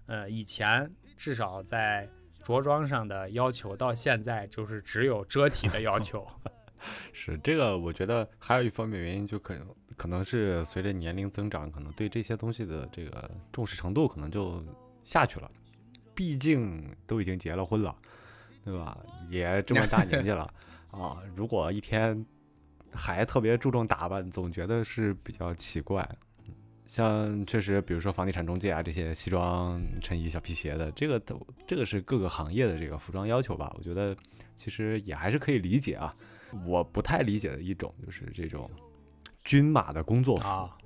[0.07, 2.09] 呃以前至少在。
[2.47, 6.25] 着装上的要求到现在就是只有遮体的要求，
[7.13, 14.65] 是这个，我觉得还有一方面原因，就可能可能是随着年龄增长，可能对这些东西的这个重视程度可能就
[15.03, 15.51] 下去了。
[16.15, 17.95] 毕竟都已经结了婚了，
[18.65, 18.97] 对吧？
[19.29, 20.49] 也这么大年纪了
[20.93, 22.25] 啊，如果一天
[22.93, 26.09] 还特别注重打扮，总觉得是比较奇怪。
[26.87, 33.75] 像确实，比如说房地产中介啊，这些西装、衬衣、小皮鞋的，这个都这个是各个行业的这个服装要求吧？
[33.77, 34.17] 我觉得
[34.55, 36.15] 其实也还是可以理解啊。
[36.65, 38.71] 我不太理解的一种就是这种
[39.43, 40.79] 均码的工作服啊，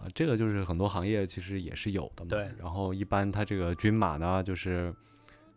[0.00, 2.30] 啊，这个就是很多行业其实也是有的嘛。
[2.30, 4.92] 对然后一般它这个均码呢，就是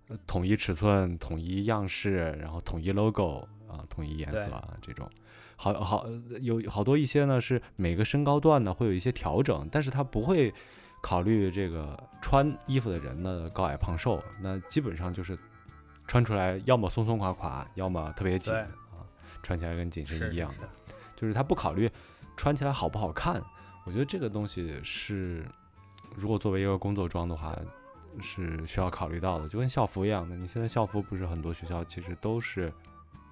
[0.10, 5.10] 呃统一尺寸、统一样式，然后统一 logo 啊，统一颜色啊这种。
[5.58, 6.08] 好好
[6.39, 10.54] 有好多一些呢是每个身高段呢会有一些调整，但是它不会
[11.02, 15.38] 考虑这个穿衣服的人的高矮胖瘦，那基本上就是
[16.06, 18.65] 穿出来要么松松垮垮，要么特别紧啊，
[19.43, 20.70] 穿起来跟紧身衣一样的。
[20.86, 21.89] 是是就是他不考虑
[22.36, 23.41] 穿起来好不好看。
[23.86, 25.46] 我觉得这个东西是，
[26.15, 27.58] 如果作为一个工作装的话，
[28.22, 30.36] 是需要考虑到的，就跟校服一样的。
[30.36, 32.72] 你现在校服不是很多学校其实都是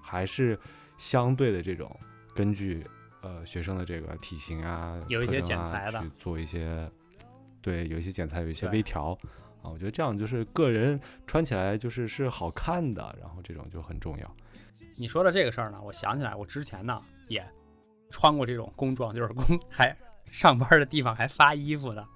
[0.00, 0.58] 还是
[0.96, 1.94] 相对的这种
[2.36, 2.86] 根据
[3.22, 6.88] 呃学生的这个体型啊，有一些剪裁的去做一些
[7.62, 9.18] 对，有一些剪裁，有一些微调
[9.62, 9.70] 啊。
[9.70, 14.36] 我觉得这样就是个人穿起来就是是好看的，然后这种就很重要。
[14.94, 17.44] 你说的这个事儿呢，我想起来，我之前呢也
[18.10, 19.96] 穿过这种工装，就是工 还
[20.26, 22.06] 上班的地方还发衣服的。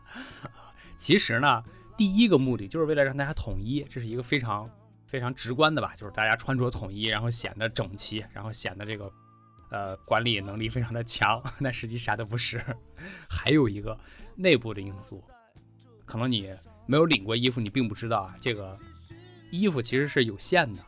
[0.96, 1.64] 其实呢，
[1.96, 4.70] 第一个目的就是为了让大家统一，这是一个非常
[5.06, 9.10] 非常直观的吧，就是大家穿着统一，然后显得整齐，然后显得这个
[9.70, 12.62] 呃管理能力非常的强， 但实际啥都不是。
[13.28, 13.98] 还有一个
[14.36, 15.22] 内部的因素，
[16.04, 16.52] 可能你
[16.86, 18.76] 没有领过衣服，你并不知道啊，这个
[19.50, 20.82] 衣服其实是有限的。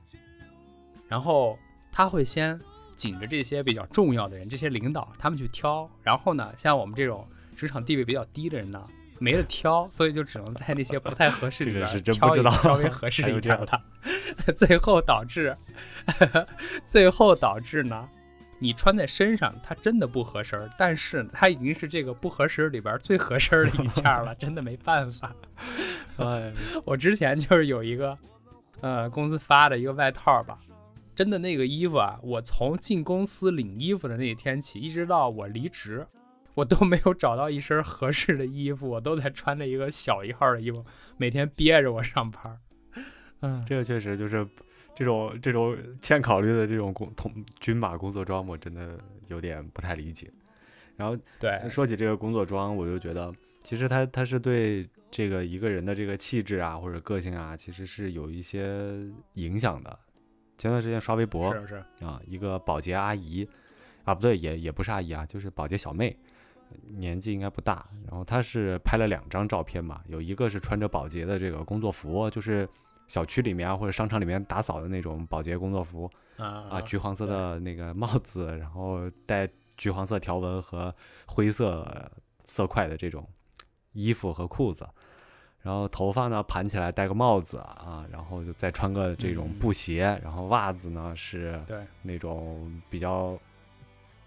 [1.09, 1.59] 然后
[1.91, 2.59] 他会先
[2.97, 5.89] 紧着这些比较重要的人，这些领导他们去挑。
[6.03, 8.83] 然后呢，像我们这种职场地位比较低的人呢，
[9.19, 13.83] 没得挑，所以就只能在那些不太合适里边挑一个不知道稍微 合适一点的，
[14.57, 15.57] 最后导致
[16.89, 18.09] 最后导致呢，
[18.63, 25.35] 你穿在身上，它真的不合身，但是它已经是这个不合身里边最合身的一件了， 真的没办法。
[26.19, 26.53] 哎，
[26.87, 28.17] 我之前就是有一个，
[28.81, 30.57] 呃，公司发的一个外套吧，
[31.13, 36.07] 真的那个衣服啊，我从进公司领衣服的那一天起，一直到我离职，
[36.55, 40.85] 我都没有找到一身合适的衣服，我都在穿着一个小一号的衣服，
[41.17, 42.59] 每天憋着我上班。
[43.41, 44.47] 嗯，这个确实就是
[44.95, 50.31] 这种这种欠考虑的这种工同军马工作装，我真的有点不太理解。
[50.97, 58.95] 然后对，说起这个工作装，我就觉得其实他他是对这个一个人的这个气质啊或者个性啊，其实是有一些
[59.35, 59.99] 影响的。
[60.59, 63.49] 前段时间刷微博是是啊，一个保洁阿姨
[64.05, 66.17] 啊，不对，也也不是阿姨啊，就是保洁小妹，
[66.87, 67.85] 年纪应该不大。
[68.07, 72.69] 然后她是拍了两张照片嘛，有一个是穿着保洁的这个工作服，就是
[73.13, 79.47] 小区里面啊或者商场里面打扫的那种保洁工作服啊啊，橘黄色的那个帽子，然后带
[79.77, 80.95] 橘黄色条纹和
[81.27, 82.11] 灰色
[82.47, 83.29] 色块的这种
[83.93, 84.89] 衣服和裤子。
[85.61, 93.39] 然后头发呢盘起来，戴个帽子啊，然后就再穿个这种布鞋，然后袜子呢是对那种比较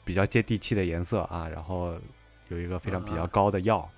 [0.04, 1.96] 比较接地气的颜色啊，然后
[2.50, 3.90] 有一个非常比较高的腰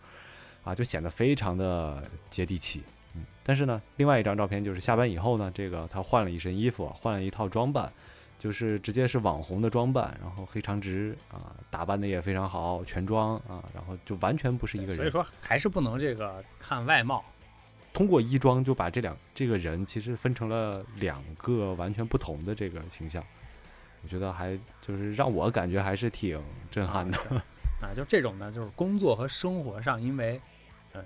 [0.64, 2.82] 啊，就显得非常的接地气。
[3.18, 7.92] 嗯，但是呢，另外一张照片就是下班以后呢，这个他换了一身衣服，换了一套装扮，
[8.38, 14.96] 就是直接是网红的装扮，然后黑长直啊，打扮的也非常好，全妆啊，然后就完全不是一个人。
[14.96, 17.24] 所以说还是不能这个看外貌。
[17.94, 23.24] 通过衣装就把这两这个人其实分成了两个完全不同的这个形象，
[24.04, 27.18] 我觉得还就是让我感觉还是挺震撼的。
[27.82, 30.40] 啊，就这种呢，就是工作和生活上，因为，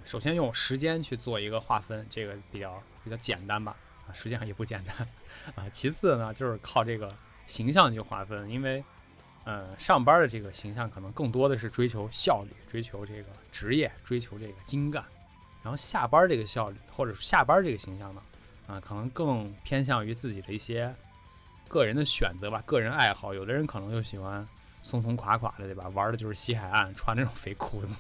[0.03, 3.75] 首先用时间去做一个划分，这个比较比较简单吧，
[4.07, 5.07] 啊，实际上也不简单，
[5.55, 7.13] 啊，其次呢，就是靠这个
[7.47, 8.83] 形象去划分，因为，
[9.43, 15.03] 呃，上班的这个形象可能更多的是追求效率，追求这个职业，追求这个精干。
[15.63, 18.21] 然后下班这个效率，或者下班这个形象呢，
[18.67, 20.91] 啊，可能更偏向于自己的一些
[21.67, 23.33] 个人的选择吧，个人爱好。
[23.33, 24.47] 有的人可能就喜欢
[24.81, 25.87] 松松垮垮的，对吧？
[25.89, 27.93] 玩的就是西海岸，穿那种肥裤子；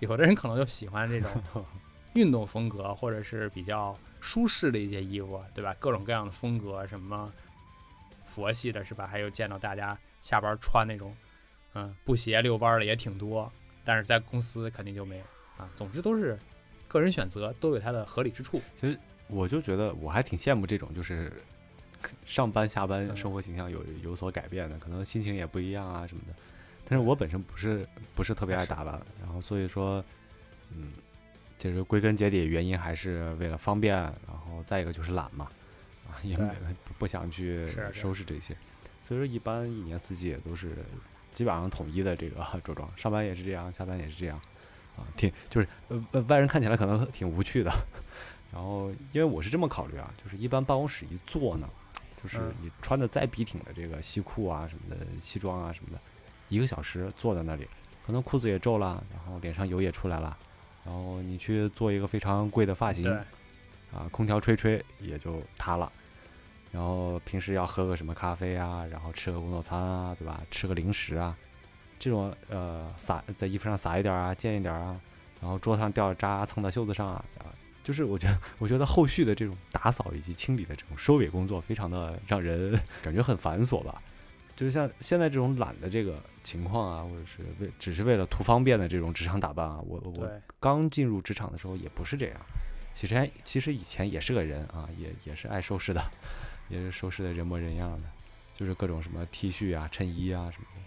[0.00, 1.30] 有的人可能就喜欢这种
[2.14, 5.74] 运动风格，或者是比较舒适的一些衣服，对吧？
[5.78, 7.32] 各种各样的风格，什么
[8.24, 9.06] 佛系的，是吧？
[9.06, 11.16] 还有见到大家下班穿那种
[11.74, 13.50] 嗯布鞋遛弯的也挺多，
[13.84, 15.24] 但是在公司肯定就没有
[15.56, 15.68] 啊。
[15.74, 16.38] 总之都是。
[16.88, 18.60] 个人选择都有它的合理之处。
[18.74, 21.32] 其实我就觉得我还挺羡慕这种，就是
[22.24, 26.34] 上班下班生活形象有有所改变的，可能心情也不一样啊什么的。
[26.88, 30.04] 但是我本身不是不是特别爱打扮，然后所以说，
[30.70, 30.92] 嗯，
[31.58, 35.48] 其实归根结底原因还是为了方便，然后再一个就是懒嘛，
[36.08, 38.56] 啊，也不不想去收拾这些。
[39.06, 40.70] 所以说一般一年四季也都是
[41.32, 44.40] 基本上统一的这个着装，上班也是这样，下班也是这样。
[44.96, 47.70] 啊，挺就是呃外人看起来可能挺无趣的，
[48.52, 51.68] 然后因为我是这么考虑啊，就是一般办公室一坐呢，
[52.22, 56.00] 就是你穿的再笔挺的这个西裤啊什么的西装啊什么的，
[56.48, 57.66] 一个小时坐在那里，
[58.06, 60.36] 可能裤子也皱了，然后脸上油也出来了，
[60.84, 63.10] 然后你去做一个非常贵的发型，
[63.92, 65.90] 啊，空调吹吹也就塌了，
[66.70, 70.40] 然后平时要喝个什么咖啡啊，然后吃个工作餐啊，对吧？
[70.50, 71.36] 吃个零食啊。
[71.98, 74.98] 这种呃撒在衣服上撒一点啊，溅一点啊，
[75.38, 77.52] 然后桌上掉渣蹭到袖子上啊，啊，
[77.82, 84.00] 就是我觉得我觉得后续的这种打扫以及清理的这种收尾工作非常的让人 感觉很繁琐吧。
[84.56, 92.38] 就是像现在这种懒的这个情况啊，或者是为只是为了图方便的这种职场打扮啊，我我刚进入职场的时候也不是这样，
[92.92, 96.02] 其实其实以前也是个人啊，也也是爱收拾的，
[96.68, 98.08] 也是收拾的人模人样的，
[98.54, 100.82] 就是各种什么 T 恤啊、衬衣啊什么的。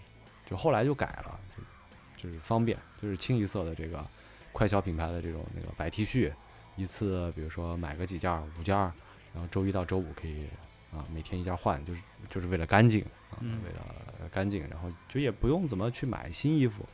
[0.48, 4.06] 就后来就改了，就就是方便，就是清一色的这个
[4.52, 6.30] 快消品牌的这种那个白 T 恤，
[6.76, 10.46] 一次比如说买个几件五件，然后周一到周五可以
[10.92, 16.84] 啊每天一件换，就是就是为了干净啊，为了干净，然后就也不用怎么去买新衣服，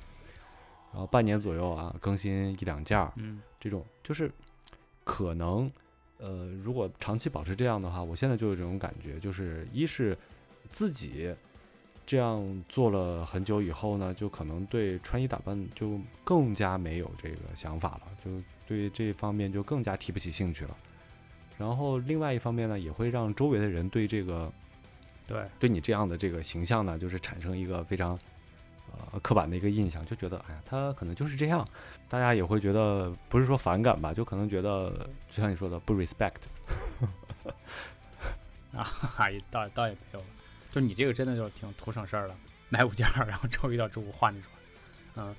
[0.93, 4.31] 然后半年左右啊更新一两件，嗯，这种就是
[5.05, 5.71] 可能
[6.19, 10.17] 呃如果长期保持这样的话，我现在就有这种感觉，就是一是
[10.69, 11.35] 自己。
[12.07, 18.33] 这样做了很久以后呢，就可能对穿衣打扮就更加没有这个想法了，就
[18.71, 20.77] 对这方面就更加提不起兴趣了。
[21.59, 24.53] 然后另外一方面呢，也会让周围的人对这个，
[25.27, 28.17] 对对你这样的这个形象呢，就是产生一个非常
[29.13, 31.69] 呃刻板的一个印象，就觉得哎呀，他可能就是这样。
[32.09, 36.43] 大家也会觉得不是说反感吧，就可能觉得就像你说的不 respect。
[38.73, 38.89] 啊，
[39.51, 40.23] 倒倒也没有。
[40.71, 42.37] 就你这个真的就挺图省事儿的，
[42.69, 45.27] 买五件儿，然后周一到周五换着穿。
[45.27, 45.35] 嗯，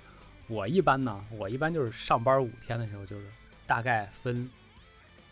[0.52, 3.26] 我一般呢，我一般就是上班五天的时候，就是
[3.66, 4.52] 大概分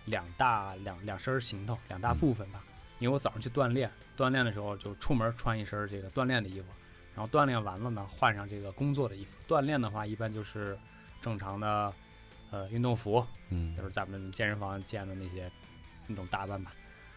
[0.05, 2.63] 两大两两身行头，两大部分吧。
[2.99, 6.67] 因为我早上去锻炼，锻炼的时候就出门穿一身这个锻炼的衣服，
[7.15, 9.32] 然后锻炼完了呢，换上这个工作的衣服。
[9.45, 10.77] 锻炼的话，一般就是
[11.21, 11.93] 正常的
[12.49, 15.51] 呃运动服，嗯就是咱们健身房见的那些
[16.08, 16.71] 那种打扮吧。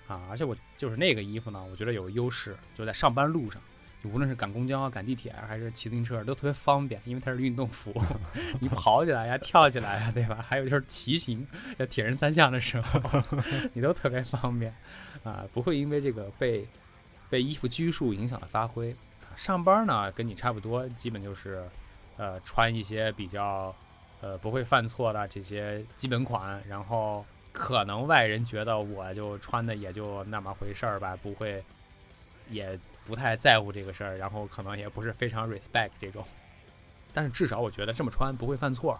[0.08, 3.62] 啊，而且我就是那个衣服呢，我觉得有个优势，就在上班路上，
[4.04, 7.94] 无论是赶公交啊、赶地铁，还是骑自行车，都特别方便，因为它是运动服，
[8.60, 10.44] 你跑起来呀、跳起来呀，对吧？
[10.48, 13.00] 还有就是骑行，在铁人三项的时候，
[13.74, 14.74] 你都特别方便
[15.24, 16.66] 啊，不会因为这个被
[17.30, 18.94] 被衣服拘束影响了发挥。
[19.36, 21.62] 上班呢，跟你差不多，基本就是
[22.16, 23.74] 呃穿一些比较
[24.20, 27.24] 呃不会犯错的这些基本款，然后。
[27.54, 31.62] 可能外人觉得我就穿的也就那么回事儿吧，不会，
[32.48, 36.24] 也不太在乎这个事儿，然后可能也不是非常 respect 这种，
[37.12, 38.98] 但是至少我觉得这么穿不会犯错，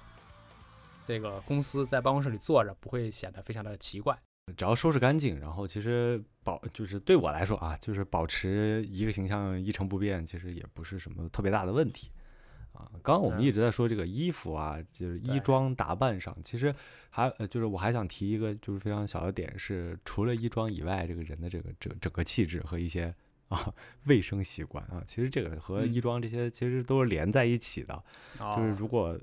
[1.06, 4.18] 这个公司在办公室里坐着不会显得非常的奇怪，
[4.56, 12.10] 只要收拾干净，然后其实保就是对我来说啊，就是保持一个形象一成不变，其实也不是什么特别大的问题。
[12.72, 16.74] 啊，刚刚我们一直在说这个衣服啊，就是衣装打扮上，其实
[17.10, 23.14] 还呃，就是我还想提一个就是非常小的点是，除了衣装以外，这个人的这个整整个气质和一些
[23.52, 28.02] 啊卫生习惯啊，其实这个和衣装这些其实都是连在一起的。
[28.56, 29.18] 就是如果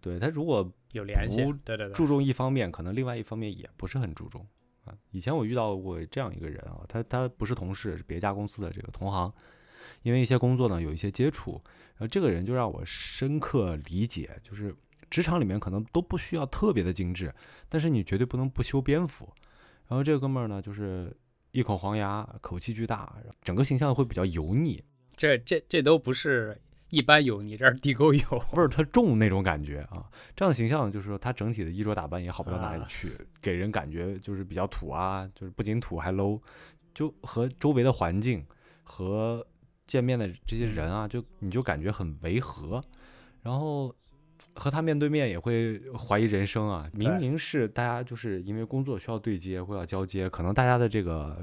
[0.00, 4.46] 对他如果有联系，对对对，注重一方面，可能另外一方面也不是很注重
[4.84, 4.94] 啊。
[5.10, 9.32] 以前我遇到过这样一个人啊，他他不是同事，是别家公司的这个同行。
[10.02, 11.60] 因为一些工作呢有一些接触，
[11.96, 14.74] 然后这个人就让我深刻理解，就是
[15.10, 17.34] 职场里面可能都不需要特别的精致，
[17.68, 19.28] 但是你绝对不能不修边幅。
[19.88, 21.14] 然后这个哥们儿呢，就是
[21.52, 24.82] 一口黄牙，口气巨大，整个形象会比较油腻。
[25.16, 30.04] 这这这都不是一般油腻，这是地沟油，味儿特重那种感觉啊。
[30.36, 36.40] 这样的形象就是说他整体的衣着打扮也好不到哪里去，给人感觉就是比较土啊，就是不仅土还 low，
[36.94, 38.44] 就和周围的环境
[38.82, 39.46] 和。
[39.88, 42.84] 见面的这些人啊，就你就感觉很违和，
[43.40, 43.90] 然后
[44.54, 46.90] 和他面对面也会怀疑人生啊。
[46.92, 51.38] 明明是大家就是因为工作需要对接或要交接，可能大家的这个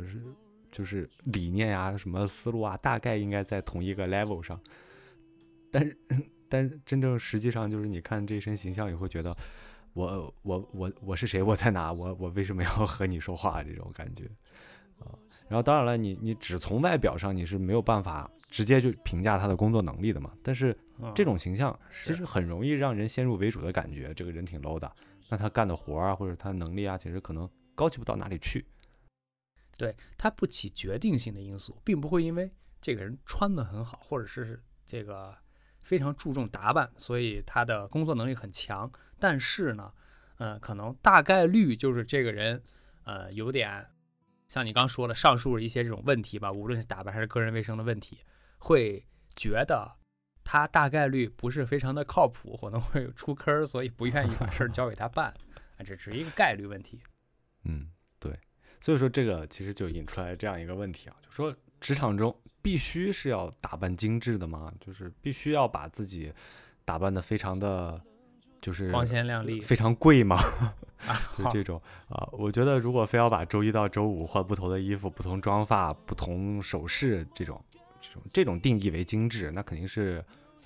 [0.72, 4.60] 就是理念呀、什么思路啊，大概应该在同一个 level 上。
[5.72, 5.98] 但是，
[6.48, 9.36] 但真正实际上就是你看这身形象，也会觉得
[9.94, 11.42] 我我我我是谁？
[11.42, 11.92] 我在哪？
[11.92, 13.64] 我我为什么要和你说话？
[13.64, 14.26] 这种感觉
[15.00, 15.12] 啊。
[15.48, 20.32] 然后当然了，你你只从外表上你是没有办法直接就评价他的工作能力的嘛。
[20.44, 20.78] 但是
[21.14, 24.92] 这种形象其实很容易让人先入为主的感觉，这个人挺 low 的。
[25.30, 28.66] 那他干的活啊，或者他能力啊，其实可能高级不到哪里去。
[29.78, 35.36] 对他不起决定性的因素，并不会因为这个人穿的很好，或者是这个
[35.82, 38.90] 非常注重打扮，所以他的工作能力很强。
[39.20, 39.92] 但是呢，
[40.38, 42.62] 呃，可能大概率就是这个人，
[43.04, 43.86] 呃，有点。
[44.48, 48.20] 像你刚说的上述一些这种问题吧，无论是打扮还是个人卫生的问题，
[48.66, 49.96] 会觉得
[50.44, 55.28] 他大概率不是非常的靠谱，可能会出坑，所以不愿意把事儿交给他办，
[55.78, 57.00] 啊，这只是一个概率问题。
[57.66, 58.36] 嗯，对，
[58.82, 64.74] 所以说这个其实就引出来这样一个问题啊，就说职场中必须是要打扮精致的吗？
[64.80, 66.34] 就是必须要把自己
[66.84, 68.02] 打扮的非常的。
[68.62, 70.36] 就是光鲜亮丽，非常贵嘛，
[71.38, 72.28] 就这种啊。
[72.32, 77.64] 我觉得如果非要把周一到周五换不同的衣服、不同妆发、不同首饰这种、
[78.08, 80.24] 这种、这种定义为精致，那肯定是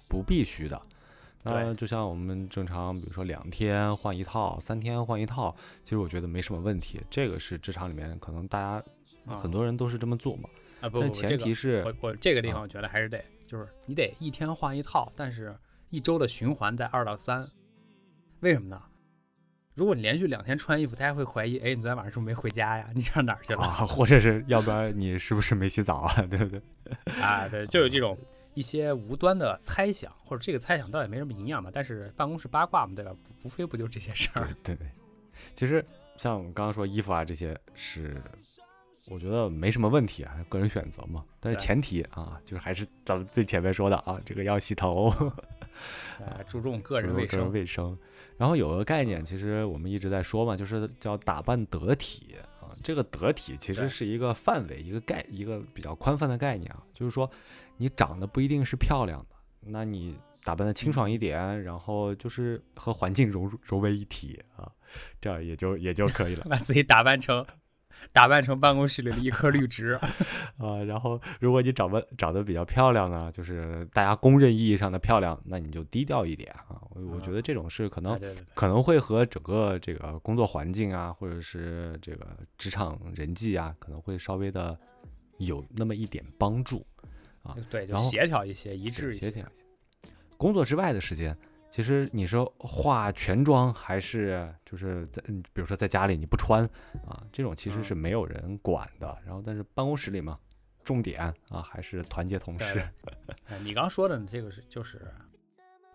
[0.08, 0.82] 不必须的。
[1.42, 7.00] 那就像我们正常，比如说两天换一套、三天换一套，其实我觉得没什么问题。
[7.10, 8.84] 这个是职场里面可能大家
[9.38, 10.50] 很多人都是这么做嘛。
[10.82, 15.56] 啊不，前提是我我这个地方我觉得还是得，就是你得一天换一套，但是
[15.90, 17.50] 一周的循环在二到三。
[18.42, 18.82] 为什么呢？
[19.80, 22.86] 如果你连续两天穿衣服，大家会怀疑，哎，你昨天晚上是不是没回家呀？
[22.94, 23.62] 你上哪儿去了？
[23.62, 26.22] 啊，或者是要不然你是不是没洗澡啊？
[26.30, 26.62] 对不对？
[27.24, 28.18] 啊，对，就有这种
[28.56, 31.72] 一些无端的猜想，或者这个猜想倒也没什么营养吧。
[31.74, 33.16] 但是办公室八卦嘛，对吧？
[33.44, 34.50] 无非不就这些事儿。
[34.62, 34.86] 对对。
[35.56, 35.84] 其实
[36.18, 38.22] 像我们刚刚说衣服啊，这些是
[39.08, 41.24] 我觉得没什么问题啊，个人选择嘛。
[41.40, 45.10] 但是前提啊，就是还是咱们最前面说的啊，这个要洗头，
[46.20, 47.50] 啊， 注重个人卫生。
[47.54, 47.98] 卫生。
[48.40, 52.72] 然后有个概念，其实我们一直在说嘛，就是叫打扮得体啊。
[52.82, 56.82] 这个得体其实是一个范围，一个概，一个比较宽泛的概念啊。
[56.94, 57.30] 就是说，
[57.76, 64.72] 你长得不一定是漂亮的，那你打扮的清爽一点，然后就是和环境融融为一体啊，
[65.20, 66.46] 这样也就也就可以了。
[66.50, 67.46] 把自己打扮成
[68.12, 69.92] 打扮成办公室里的一棵绿植
[70.58, 70.84] 啊。
[70.88, 76.82] 然后，如果你长得长得比较漂亮呢，就是大家公认意义上的漂亮，那你就低调一点啊。
[76.92, 78.20] 我我觉得这种事可能
[78.54, 82.28] 可能会和整个这个工作环境啊，或者是这个
[82.58, 84.78] 职场人际啊，可能会稍微的
[85.38, 86.86] 有那么一点帮助
[87.44, 87.56] 啊。
[87.70, 89.46] 对，就协调一些，一致一些。
[90.38, 91.38] 工作之外的时间。
[91.70, 95.22] 其实你说化全妆还是就是在，
[95.54, 96.66] 比如说在家里你不穿
[97.08, 99.18] 啊，这种其实是没有人管的。
[99.24, 100.40] 然后但是办公室里嘛，
[100.84, 102.84] 重点啊还是团结同事。
[103.64, 105.14] 你刚说的这个是就是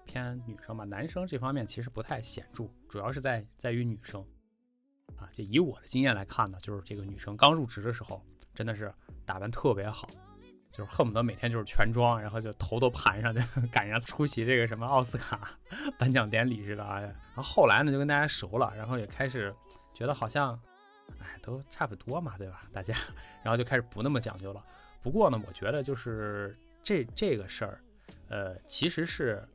[0.05, 4.25] 偏女生嘛，男生这方面其实不太显著，主要是在在于女生
[5.17, 5.29] 啊。
[5.33, 8.95] 就以我的经验来看呢，就是这个女生刚入职的时候，真的是
[9.27, 10.09] 打扮特别好。
[10.77, 15.57] 就是恨不得每天就是全妆，然后就头都盘上，就 赶上出席这个什么奥斯卡
[15.97, 16.99] 颁奖典礼似的啊。
[17.01, 19.55] 然后后来呢，就跟大家熟了，然后也开始
[19.95, 20.61] 觉得好像，
[21.21, 22.63] 哎，都差不多嘛，对吧？
[22.73, 22.97] 大家，
[23.45, 24.61] 然后就开始不那么讲究了。
[25.01, 27.81] 不过呢，我觉得就是这这个事儿，
[28.29, 29.47] 呃，其实是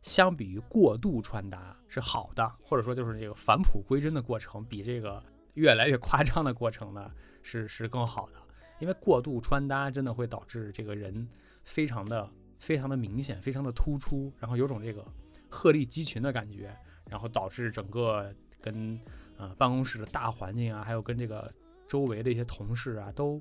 [0.00, 7.10] 相比于过度穿搭是好的，或者说就是这个返璞归真的过程，比这个越来越夸张的过程呢，
[7.42, 8.41] 是是更好的。
[8.82, 11.28] 因为过度穿搭真的会导致这个人
[11.62, 12.28] 非常的
[12.58, 15.06] 非常的明显，非常的突出，然后有种这个
[15.48, 16.76] 鹤立鸡群的感觉，
[17.08, 19.00] 然后导致整个跟
[19.36, 21.48] 呃办公室的大环境啊，还有跟这个
[21.86, 23.40] 周围的一些同事啊都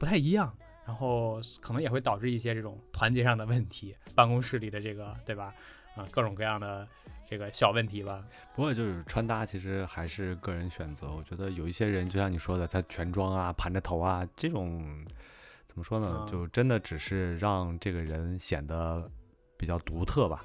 [0.00, 0.52] 不太一样，
[0.84, 5.54] 然后可能也会导致一些这种团结上的问题，办公室里的这个对吧？
[5.96, 6.86] 啊，各种各样的。
[7.24, 8.22] 这个小问题吧，
[8.54, 11.10] 不过就是穿搭，其实还是个人选择。
[11.10, 14.84] 我觉得有一些人，就像你说的，他全妆啊、盘着头啊，这种
[15.64, 16.26] 怎么说呢？
[16.30, 19.10] 就真的只是让这个人显得
[19.56, 20.44] 比较独特吧。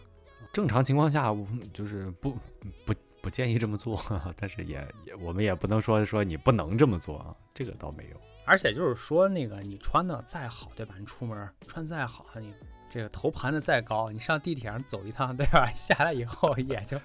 [0.54, 1.36] 正常情况下，
[1.74, 2.38] 就是不
[2.86, 4.02] 不不建议这么做，
[4.38, 8.22] 但是也也我们也不能说说你不能这么做啊，这个倒没有。
[8.46, 10.96] 而且就是说，那个你穿的再好，对吧？
[10.98, 12.54] 你出门穿再好，你。
[12.90, 15.70] 这个头盘的再高，你上地铁上走一趟，对吧？
[15.76, 17.00] 下来以后也就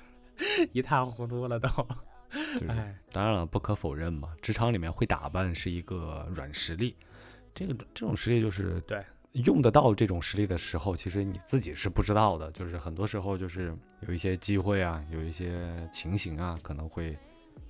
[0.72, 1.68] 一塌糊涂了，都。
[2.66, 6.96] 哎，当然了，不可否认嘛，职场里面会打扮是一个软实力。
[7.54, 12.50] 这个这种实力就是对用得到这种实力的时候，其实你自己是不知道的。
[12.52, 17.18] 就是很多时候，就是有一些机会啊，有一些情形啊，可能会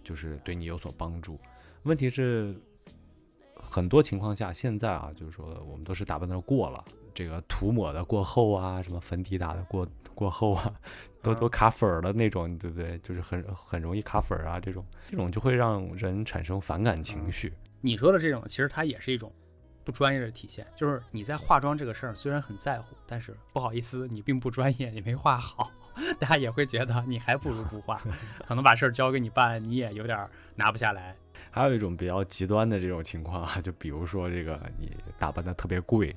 [0.04, 1.40] 就是对你有所帮助。
[1.82, 2.54] 问题是，
[3.56, 6.84] 很多情况下，现在啊，就是说我们都是打扮的过了。
[7.14, 10.72] 这个涂抹的过厚啊，什么粉底打的过过厚啊，
[11.22, 12.98] 都都卡粉儿的那种，对不对？
[12.98, 17.52] 就是很很容易卡粉儿啊，这种这种就会让人产生反感情绪。
[17.80, 19.32] 你说的这种，其实它也是一种
[19.84, 20.66] 不专业的体现。
[20.76, 25.70] 就是你在化妆这个事儿虽然很在乎，但是不好意思，你并不专业，你没化好，
[26.20, 28.00] 大家也会觉得你还不如不化，
[28.46, 31.16] 可能把事儿交给你办，你也有点拿不下来。
[31.50, 36.14] 还有一种比较极端的这种情况啊，就比如说这个你打扮的特别贵。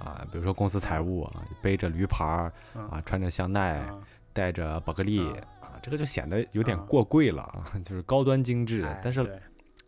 [0.00, 2.52] 啊，比如说公司财务啊，背着驴牌儿
[2.90, 3.88] 啊，穿着香奈，
[4.32, 5.20] 带着宝格丽
[5.60, 8.84] 啊，这个就显得有点过贵了啊， 就是高端精致。
[9.02, 9.38] 但是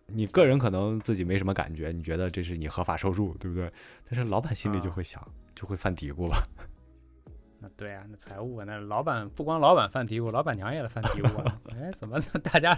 [0.07, 3.73] 你个人可能自己没什么感觉，你觉得这是你合法收入，对不对？
[4.09, 6.37] 但是老板心里就会想，就会犯嘀咕了。
[7.59, 11.61] 那对啊，那财务那老板不光老板犯嘀咕，老板娘也犯嘀咕了。
[11.73, 12.77] 哎，怎么大家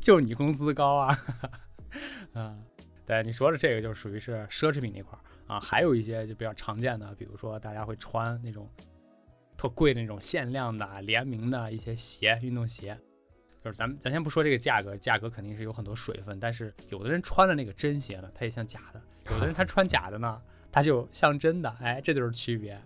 [0.00, 1.18] 就你工资高啊？
[2.32, 2.56] 啊，
[3.04, 5.20] 对，你说的这个就属于是奢侈品那块儿。
[5.46, 8.68] 啊，还有一些就比较常见的，比如说大家会穿那种
[9.56, 12.98] 特贵的那种限量的联名的一些鞋，运动鞋。
[13.62, 19.00] 就是咱们咱先不说这个价格，价格肯定是有很多水分，但是有的人穿的那个真鞋呢，它也像假的；
[19.32, 20.40] 有的人他穿假的呢，
[20.70, 21.70] 它就像真的。
[21.80, 22.78] 哎，这就是区别。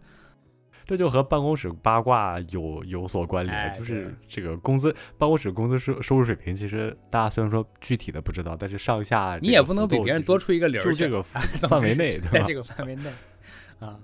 [0.88, 13.10] 这就和办公室八卦有有所关联，就是这个工资，办公室工资收收入水平，其实大家虽然说具体的不知道，但是上下你也不能比别人多出一个零， 就这个范围内，在这个范围内
[13.80, 14.00] 啊，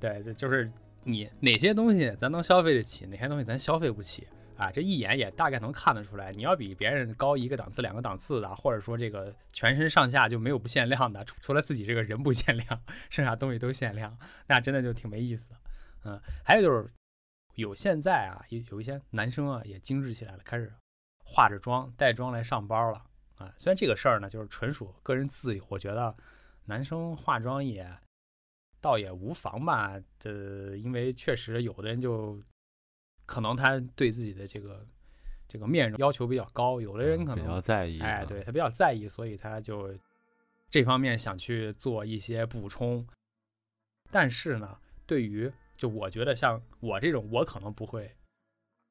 [0.00, 0.68] 对，这就是
[1.04, 6.32] 你哪些东西咱能消费得起，哪些东西咱消费不起啊，这一眼也大概能看得出来。
[6.32, 12.66] 你要比别人高一个档次、两个档次的，或者说这个全身上下就没有不限量的，除了自己这个人不限量，
[13.10, 14.18] 剩下东西都限量，
[14.48, 15.54] 那真的就挺没意思的。
[16.06, 16.88] 嗯，还有就是
[17.56, 20.72] 有现在啊，有有一些男生啊也精致起来了，开始
[21.24, 23.04] 化着妆带妆来上班了
[23.38, 23.52] 啊。
[23.58, 26.16] 虽然这个事儿呢，就是纯属个人自由，我觉得
[26.66, 27.90] 男生化妆也
[28.80, 30.00] 倒也无妨吧。
[30.18, 32.40] 这因为确实有的人就
[33.24, 34.86] 可能他对自己的这个
[35.48, 39.92] 这个面容要求比较高，有的人可能比较在意，哎，对他比较在意，所以他就
[40.70, 43.04] 这方面想去做一些补充。
[44.10, 48.10] 但是呢，对于就我觉得像我这种，我可能不会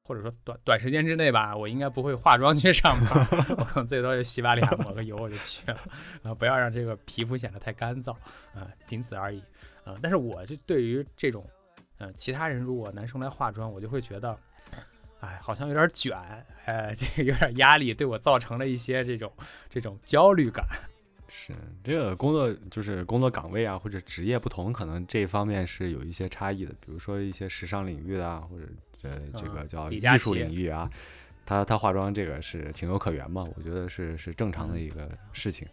[0.04, 3.26] 或者说短短时间之内吧，我应该不会化妆去上班，
[3.58, 5.80] 我可能最多就洗把脸，抹个油我就去了，
[6.22, 8.12] 啊，不要让这个皮肤显得太干燥，
[8.54, 9.42] 啊，仅此而已，
[9.84, 11.44] 啊，但是我就对于这种，
[11.98, 14.38] 嗯，其他人如果男生来化妆，我就会觉得，
[15.18, 16.16] 哎，好像有点卷，
[16.66, 19.32] 哎， 这有点压力，对我造成了一些这种
[19.68, 20.64] 这种焦虑感。
[21.28, 21.54] 是
[21.84, 28.64] 这个工作就是工作岗位啊，或者职业不同，可能这一方面是有一些差异的，比如说一些时尚领域的啊，或者。
[29.02, 30.90] 呃，这个叫艺术领域啊，
[31.44, 33.46] 他他化妆这个是情有可原嘛？
[33.54, 35.68] 我觉得是是正常的一个事情，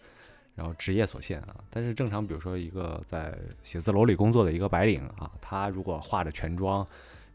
[0.54, 1.56] 然后职业所限啊。
[1.70, 6.86] 但是正常，比如说一个在写字楼里工作的一个白领啊，他如果化着全妆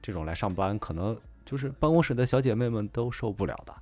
[0.00, 3.74] 这种来上班，可能就是办公室的小姐妹们都受不了的。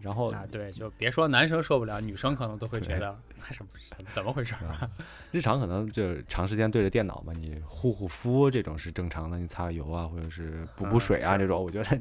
[0.00, 3.18] 然后啊，对，就别说男生受不了，女生可能都会觉得
[3.52, 3.70] 什么
[4.14, 4.90] 怎么回事啊？
[5.30, 12.00] 日常可能就长时间对着电脑嘛，你护护肤这种是正常的，你擦油啊，或者是补补水啊这种，我觉得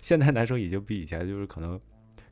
[0.00, 1.80] 现在男生已经比以前就是可能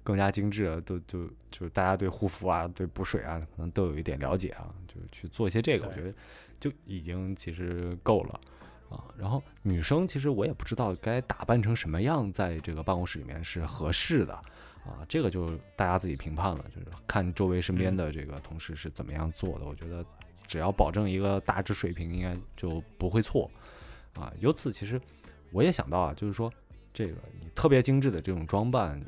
[0.02, 6.14] 更加精致了，都就就大家对护肤啊、对补水啊，可能都有一点了解啊，就去做一些这个，我觉得
[6.60, 8.40] 就已经其实够了
[8.88, 9.04] 啊。
[9.18, 14.40] 然后女生其实我也不知道该打扮成什么样，在这个办公室里面是合适的。
[14.86, 19.64] 啊，这个就大家自己评判了，就是看周围身边的这个同事是怎么样做的。
[19.64, 20.04] 我觉得
[20.46, 23.50] 只要保证一个大致水平，应该就不会错。
[24.14, 25.00] 啊，由此其实
[25.50, 26.50] 我也想到啊，就是说
[26.94, 29.00] 这个你特别精致的这种装扮，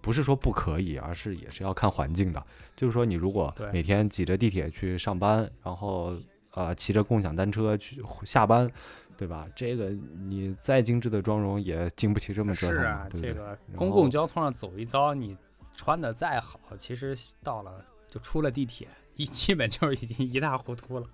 [0.00, 2.46] 不是说不可以，而是也是要看环境的。
[2.76, 6.16] 就是说你如果每天挤着地铁去上班，然后
[6.52, 8.70] 呃骑着共享单车去下班。
[9.16, 9.48] 对吧？
[9.54, 9.90] 这个
[10.28, 12.76] 你再精致的妆容也经不起这么折腾。
[12.76, 15.36] 是啊，这个公共交通上走一遭，你
[15.76, 21.06] 穿的再好，其实到了就出了地铁，一基本就是已经一塌糊涂了，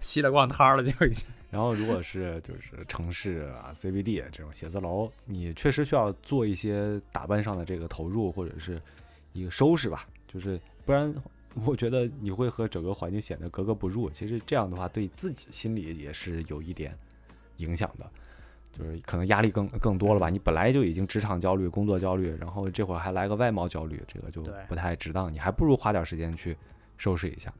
[0.00, 1.28] 稀了逛摊了就已经。
[1.50, 8.80] 然后如果是就是城市啊 CBD 这种写字楼，你确实需要做一些打扮上的这个投入或者是
[9.32, 11.14] 一个收拾吧，就是不然
[11.64, 14.10] 我觉得你会和整个环境显得格格不入。
[14.10, 16.96] 其实这样的话，对自己心里也是有一点。
[17.58, 18.10] 影响的，
[18.72, 20.28] 就是可能压力更更多了吧？
[20.28, 25.32] 你本来就已经职场焦虑、工作焦虑，然后这会儿还来个外貌焦虑，这个就不太值当。
[25.32, 26.56] 你还不如花点时间去
[26.96, 27.52] 收拾一下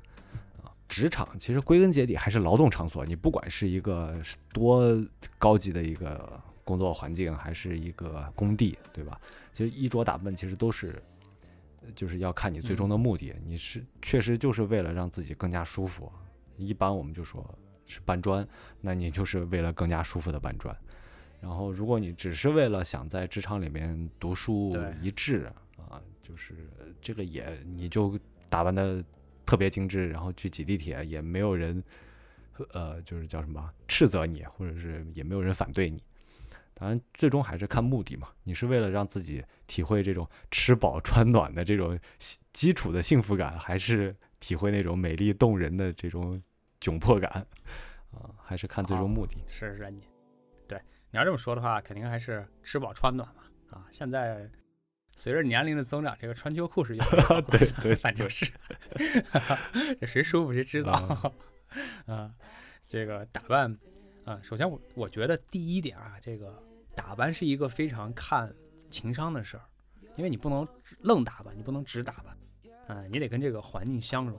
[0.62, 0.70] 啊！
[0.88, 4.20] 职场其实归根结底还是劳动场所，你不管是一个
[4.52, 5.00] 多
[5.38, 9.20] 高级的一个工作环境，还是一个工地，对吧？
[9.52, 11.00] 其实衣着打扮其实都是，
[11.94, 13.32] 就是要看你最终的目的。
[13.44, 16.10] 你是确实就是为了让自己更加舒服。
[16.56, 17.44] 一般我们就说。
[17.86, 18.46] 是搬砖，
[18.80, 20.76] 那你就是为了更加舒服的搬砖。
[21.40, 25.44] 然后，如果你只是为了想在职场里面独树一帜
[25.76, 26.54] 啊，就是
[27.02, 28.18] 这个也你就
[28.48, 29.04] 打扮的
[29.44, 31.84] 特别精致，然后去挤地铁，也没有人
[32.72, 36.02] 呃，就是叫什么斥责你，或者是也没有人反对你。
[36.72, 38.28] 当然，最终还是看目的嘛。
[38.42, 41.98] 你是为了让自己体会这种吃饱穿暖的这种
[42.54, 46.42] 基础的幸福感，还是体会那种美丽动人的这种？
[46.84, 47.30] 窘迫感
[48.10, 49.38] 啊，还是看最终目的。
[49.46, 50.02] 是是，你
[50.68, 50.78] 对
[51.10, 53.86] 你要这么说的话，肯定还是吃饱穿暖嘛啊！
[53.90, 54.46] 现在
[55.16, 58.52] 随着年龄的增长，这个穿秋裤是越来越对对， 反正是，
[59.98, 60.92] 这谁舒服谁知道
[62.04, 62.30] 啊。
[62.86, 63.74] 这个打扮
[64.26, 66.62] 啊，首先我我觉得第一点啊，这个
[66.94, 68.54] 打扮是一个非常看
[68.90, 69.64] 情商的事儿，
[70.16, 70.68] 因为你不能
[71.00, 72.36] 愣打扮，你不能只打扮，
[72.88, 74.38] 嗯，你得跟这个环境相融，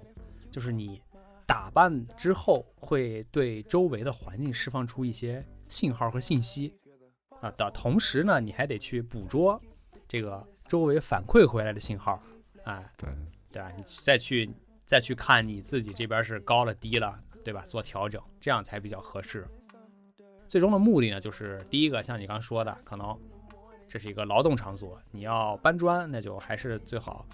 [0.52, 1.02] 就是你。
[1.46, 6.74] 打扮之后会对周围的环境释放出一些信号和信息
[7.42, 9.62] 啊的同时呢，你还得去捕捉
[10.08, 12.22] 这个周围反馈回来的信号，
[12.64, 13.10] 哎，对
[13.52, 13.72] 对吧？
[13.78, 14.50] 你再去
[14.86, 17.64] 再去看你自己这边是高了低了，对吧？
[17.66, 19.48] 做调整，这样才比较合适。
[20.48, 23.18] 最终的目的呢，就是第一个，像你刚说的，可能
[23.88, 27.26] 这是一个劳动场所，你要搬砖，那就还是最好。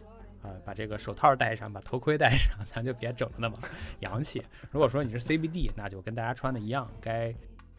[0.41, 3.57] 啊，把这个手套戴上，把头盔戴上， 咱就别整那么
[3.99, 4.43] 洋气。
[4.71, 7.33] 如果说你是 CBD，那就跟大家穿的一样，该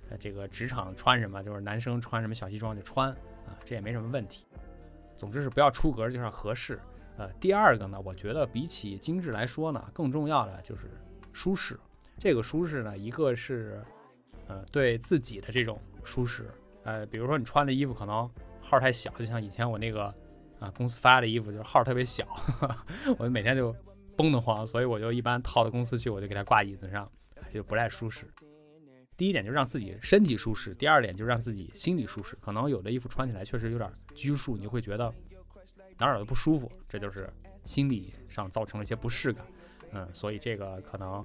[0.08, 3.10] 呃这个职场穿什么，就是男生穿什么小西装就穿
[3.46, 4.46] 啊，这也没什么问题。
[5.16, 6.80] 总之是不要出格，就是合适。
[7.16, 10.90] 呃，第二个呢，我觉得比起精致来说呢，更重要的就是
[11.32, 11.78] 舒适。
[12.16, 13.82] 这个舒适呢，一个是
[14.46, 16.48] 呃对自己的这种舒适，
[16.84, 20.14] 呃，比如说你穿的衣服可能号太小，就像以前我那个。
[20.62, 22.24] 啊，公司发的衣服就是号特别小，
[23.18, 23.74] 我每天就
[24.16, 27.10] 绷得慌，所以我就一般套到公司去，我就给它挂椅子上，
[27.52, 28.26] 就不太舒适。
[29.16, 32.36] 第一点就让自己身体舒适，第二点就让自己心里舒适。
[32.40, 35.12] 可能有的衣服穿起来确实有点拘束，你会觉得
[35.98, 37.28] 哪哪都不舒服，这就是
[37.64, 39.44] 心理上造成了一些不适感。
[39.92, 41.24] 嗯，所以这个可能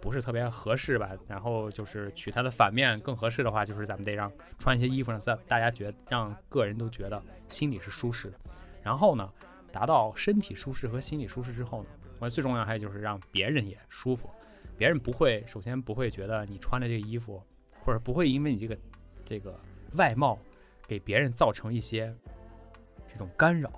[0.00, 8.38] 不是特别合适吧，然后就是取它的反面更合适的话，就是咱们得让穿一些衣服呢，在大家觉让个人都觉得心里是舒适的。
[8.82, 9.30] 然后呢，
[9.70, 14.28] 达到身体舒适和心理舒适之后呢，我最重要还有就是让别人也舒服，
[14.76, 17.42] 别人不会首先不会觉得你穿的这个衣服，
[17.84, 18.78] 或者不会因为你这个
[19.24, 19.58] 这个
[19.94, 20.38] 外貌
[20.86, 22.14] 给别人造成一些
[23.10, 23.70] 这种干扰，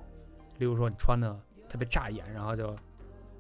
[0.59, 1.39] 例如说你穿的
[1.69, 2.77] 特别扎眼，然后就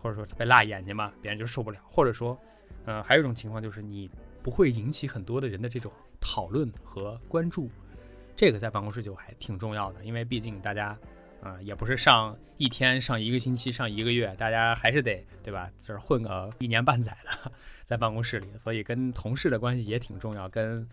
[0.00, 2.36] 或者说特别辣眼睛嘛，别人就受不了，或者说，
[2.84, 4.10] 呃，还有一种情况就是你
[4.42, 7.70] 不会引起很多的人的这种讨论和关注，
[8.34, 10.98] 这个在办公室就还挺重要的，因为毕竟大家。
[11.42, 15.68] 啊，也不是上一天、上一个星期、上一个月，大家还是得对吧？
[15.80, 17.50] 就是混个一年半载的，
[17.84, 20.88] 在办公室里，所以跟同事的关系也挺重要，跟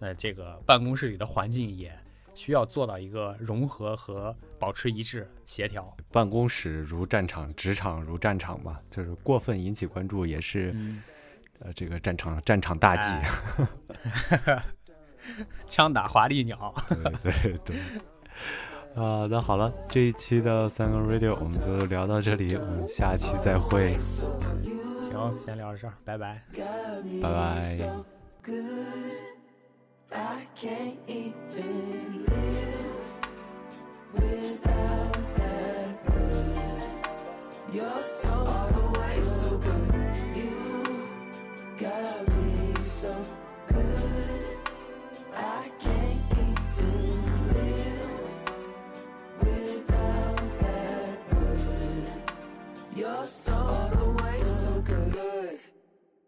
[0.00, 1.98] 呃这个办公室里的环境也
[2.34, 5.96] 需要做到一个融合和保持一致、协调。
[6.12, 11.02] 办公室如战场，职场如战场嘛，就是过分引起关注也是，嗯，
[11.60, 13.08] 呃，这个战场战场大忌，
[15.64, 16.74] 枪打华丽鸟。
[17.22, 17.76] 对对对。
[18.94, 23.96] 啊，那好了，这一期的三个 radio 我们就聊到这里，我们下期再会。
[23.98, 26.42] 行，先聊到这儿，拜拜，
[27.20, 27.88] 拜拜。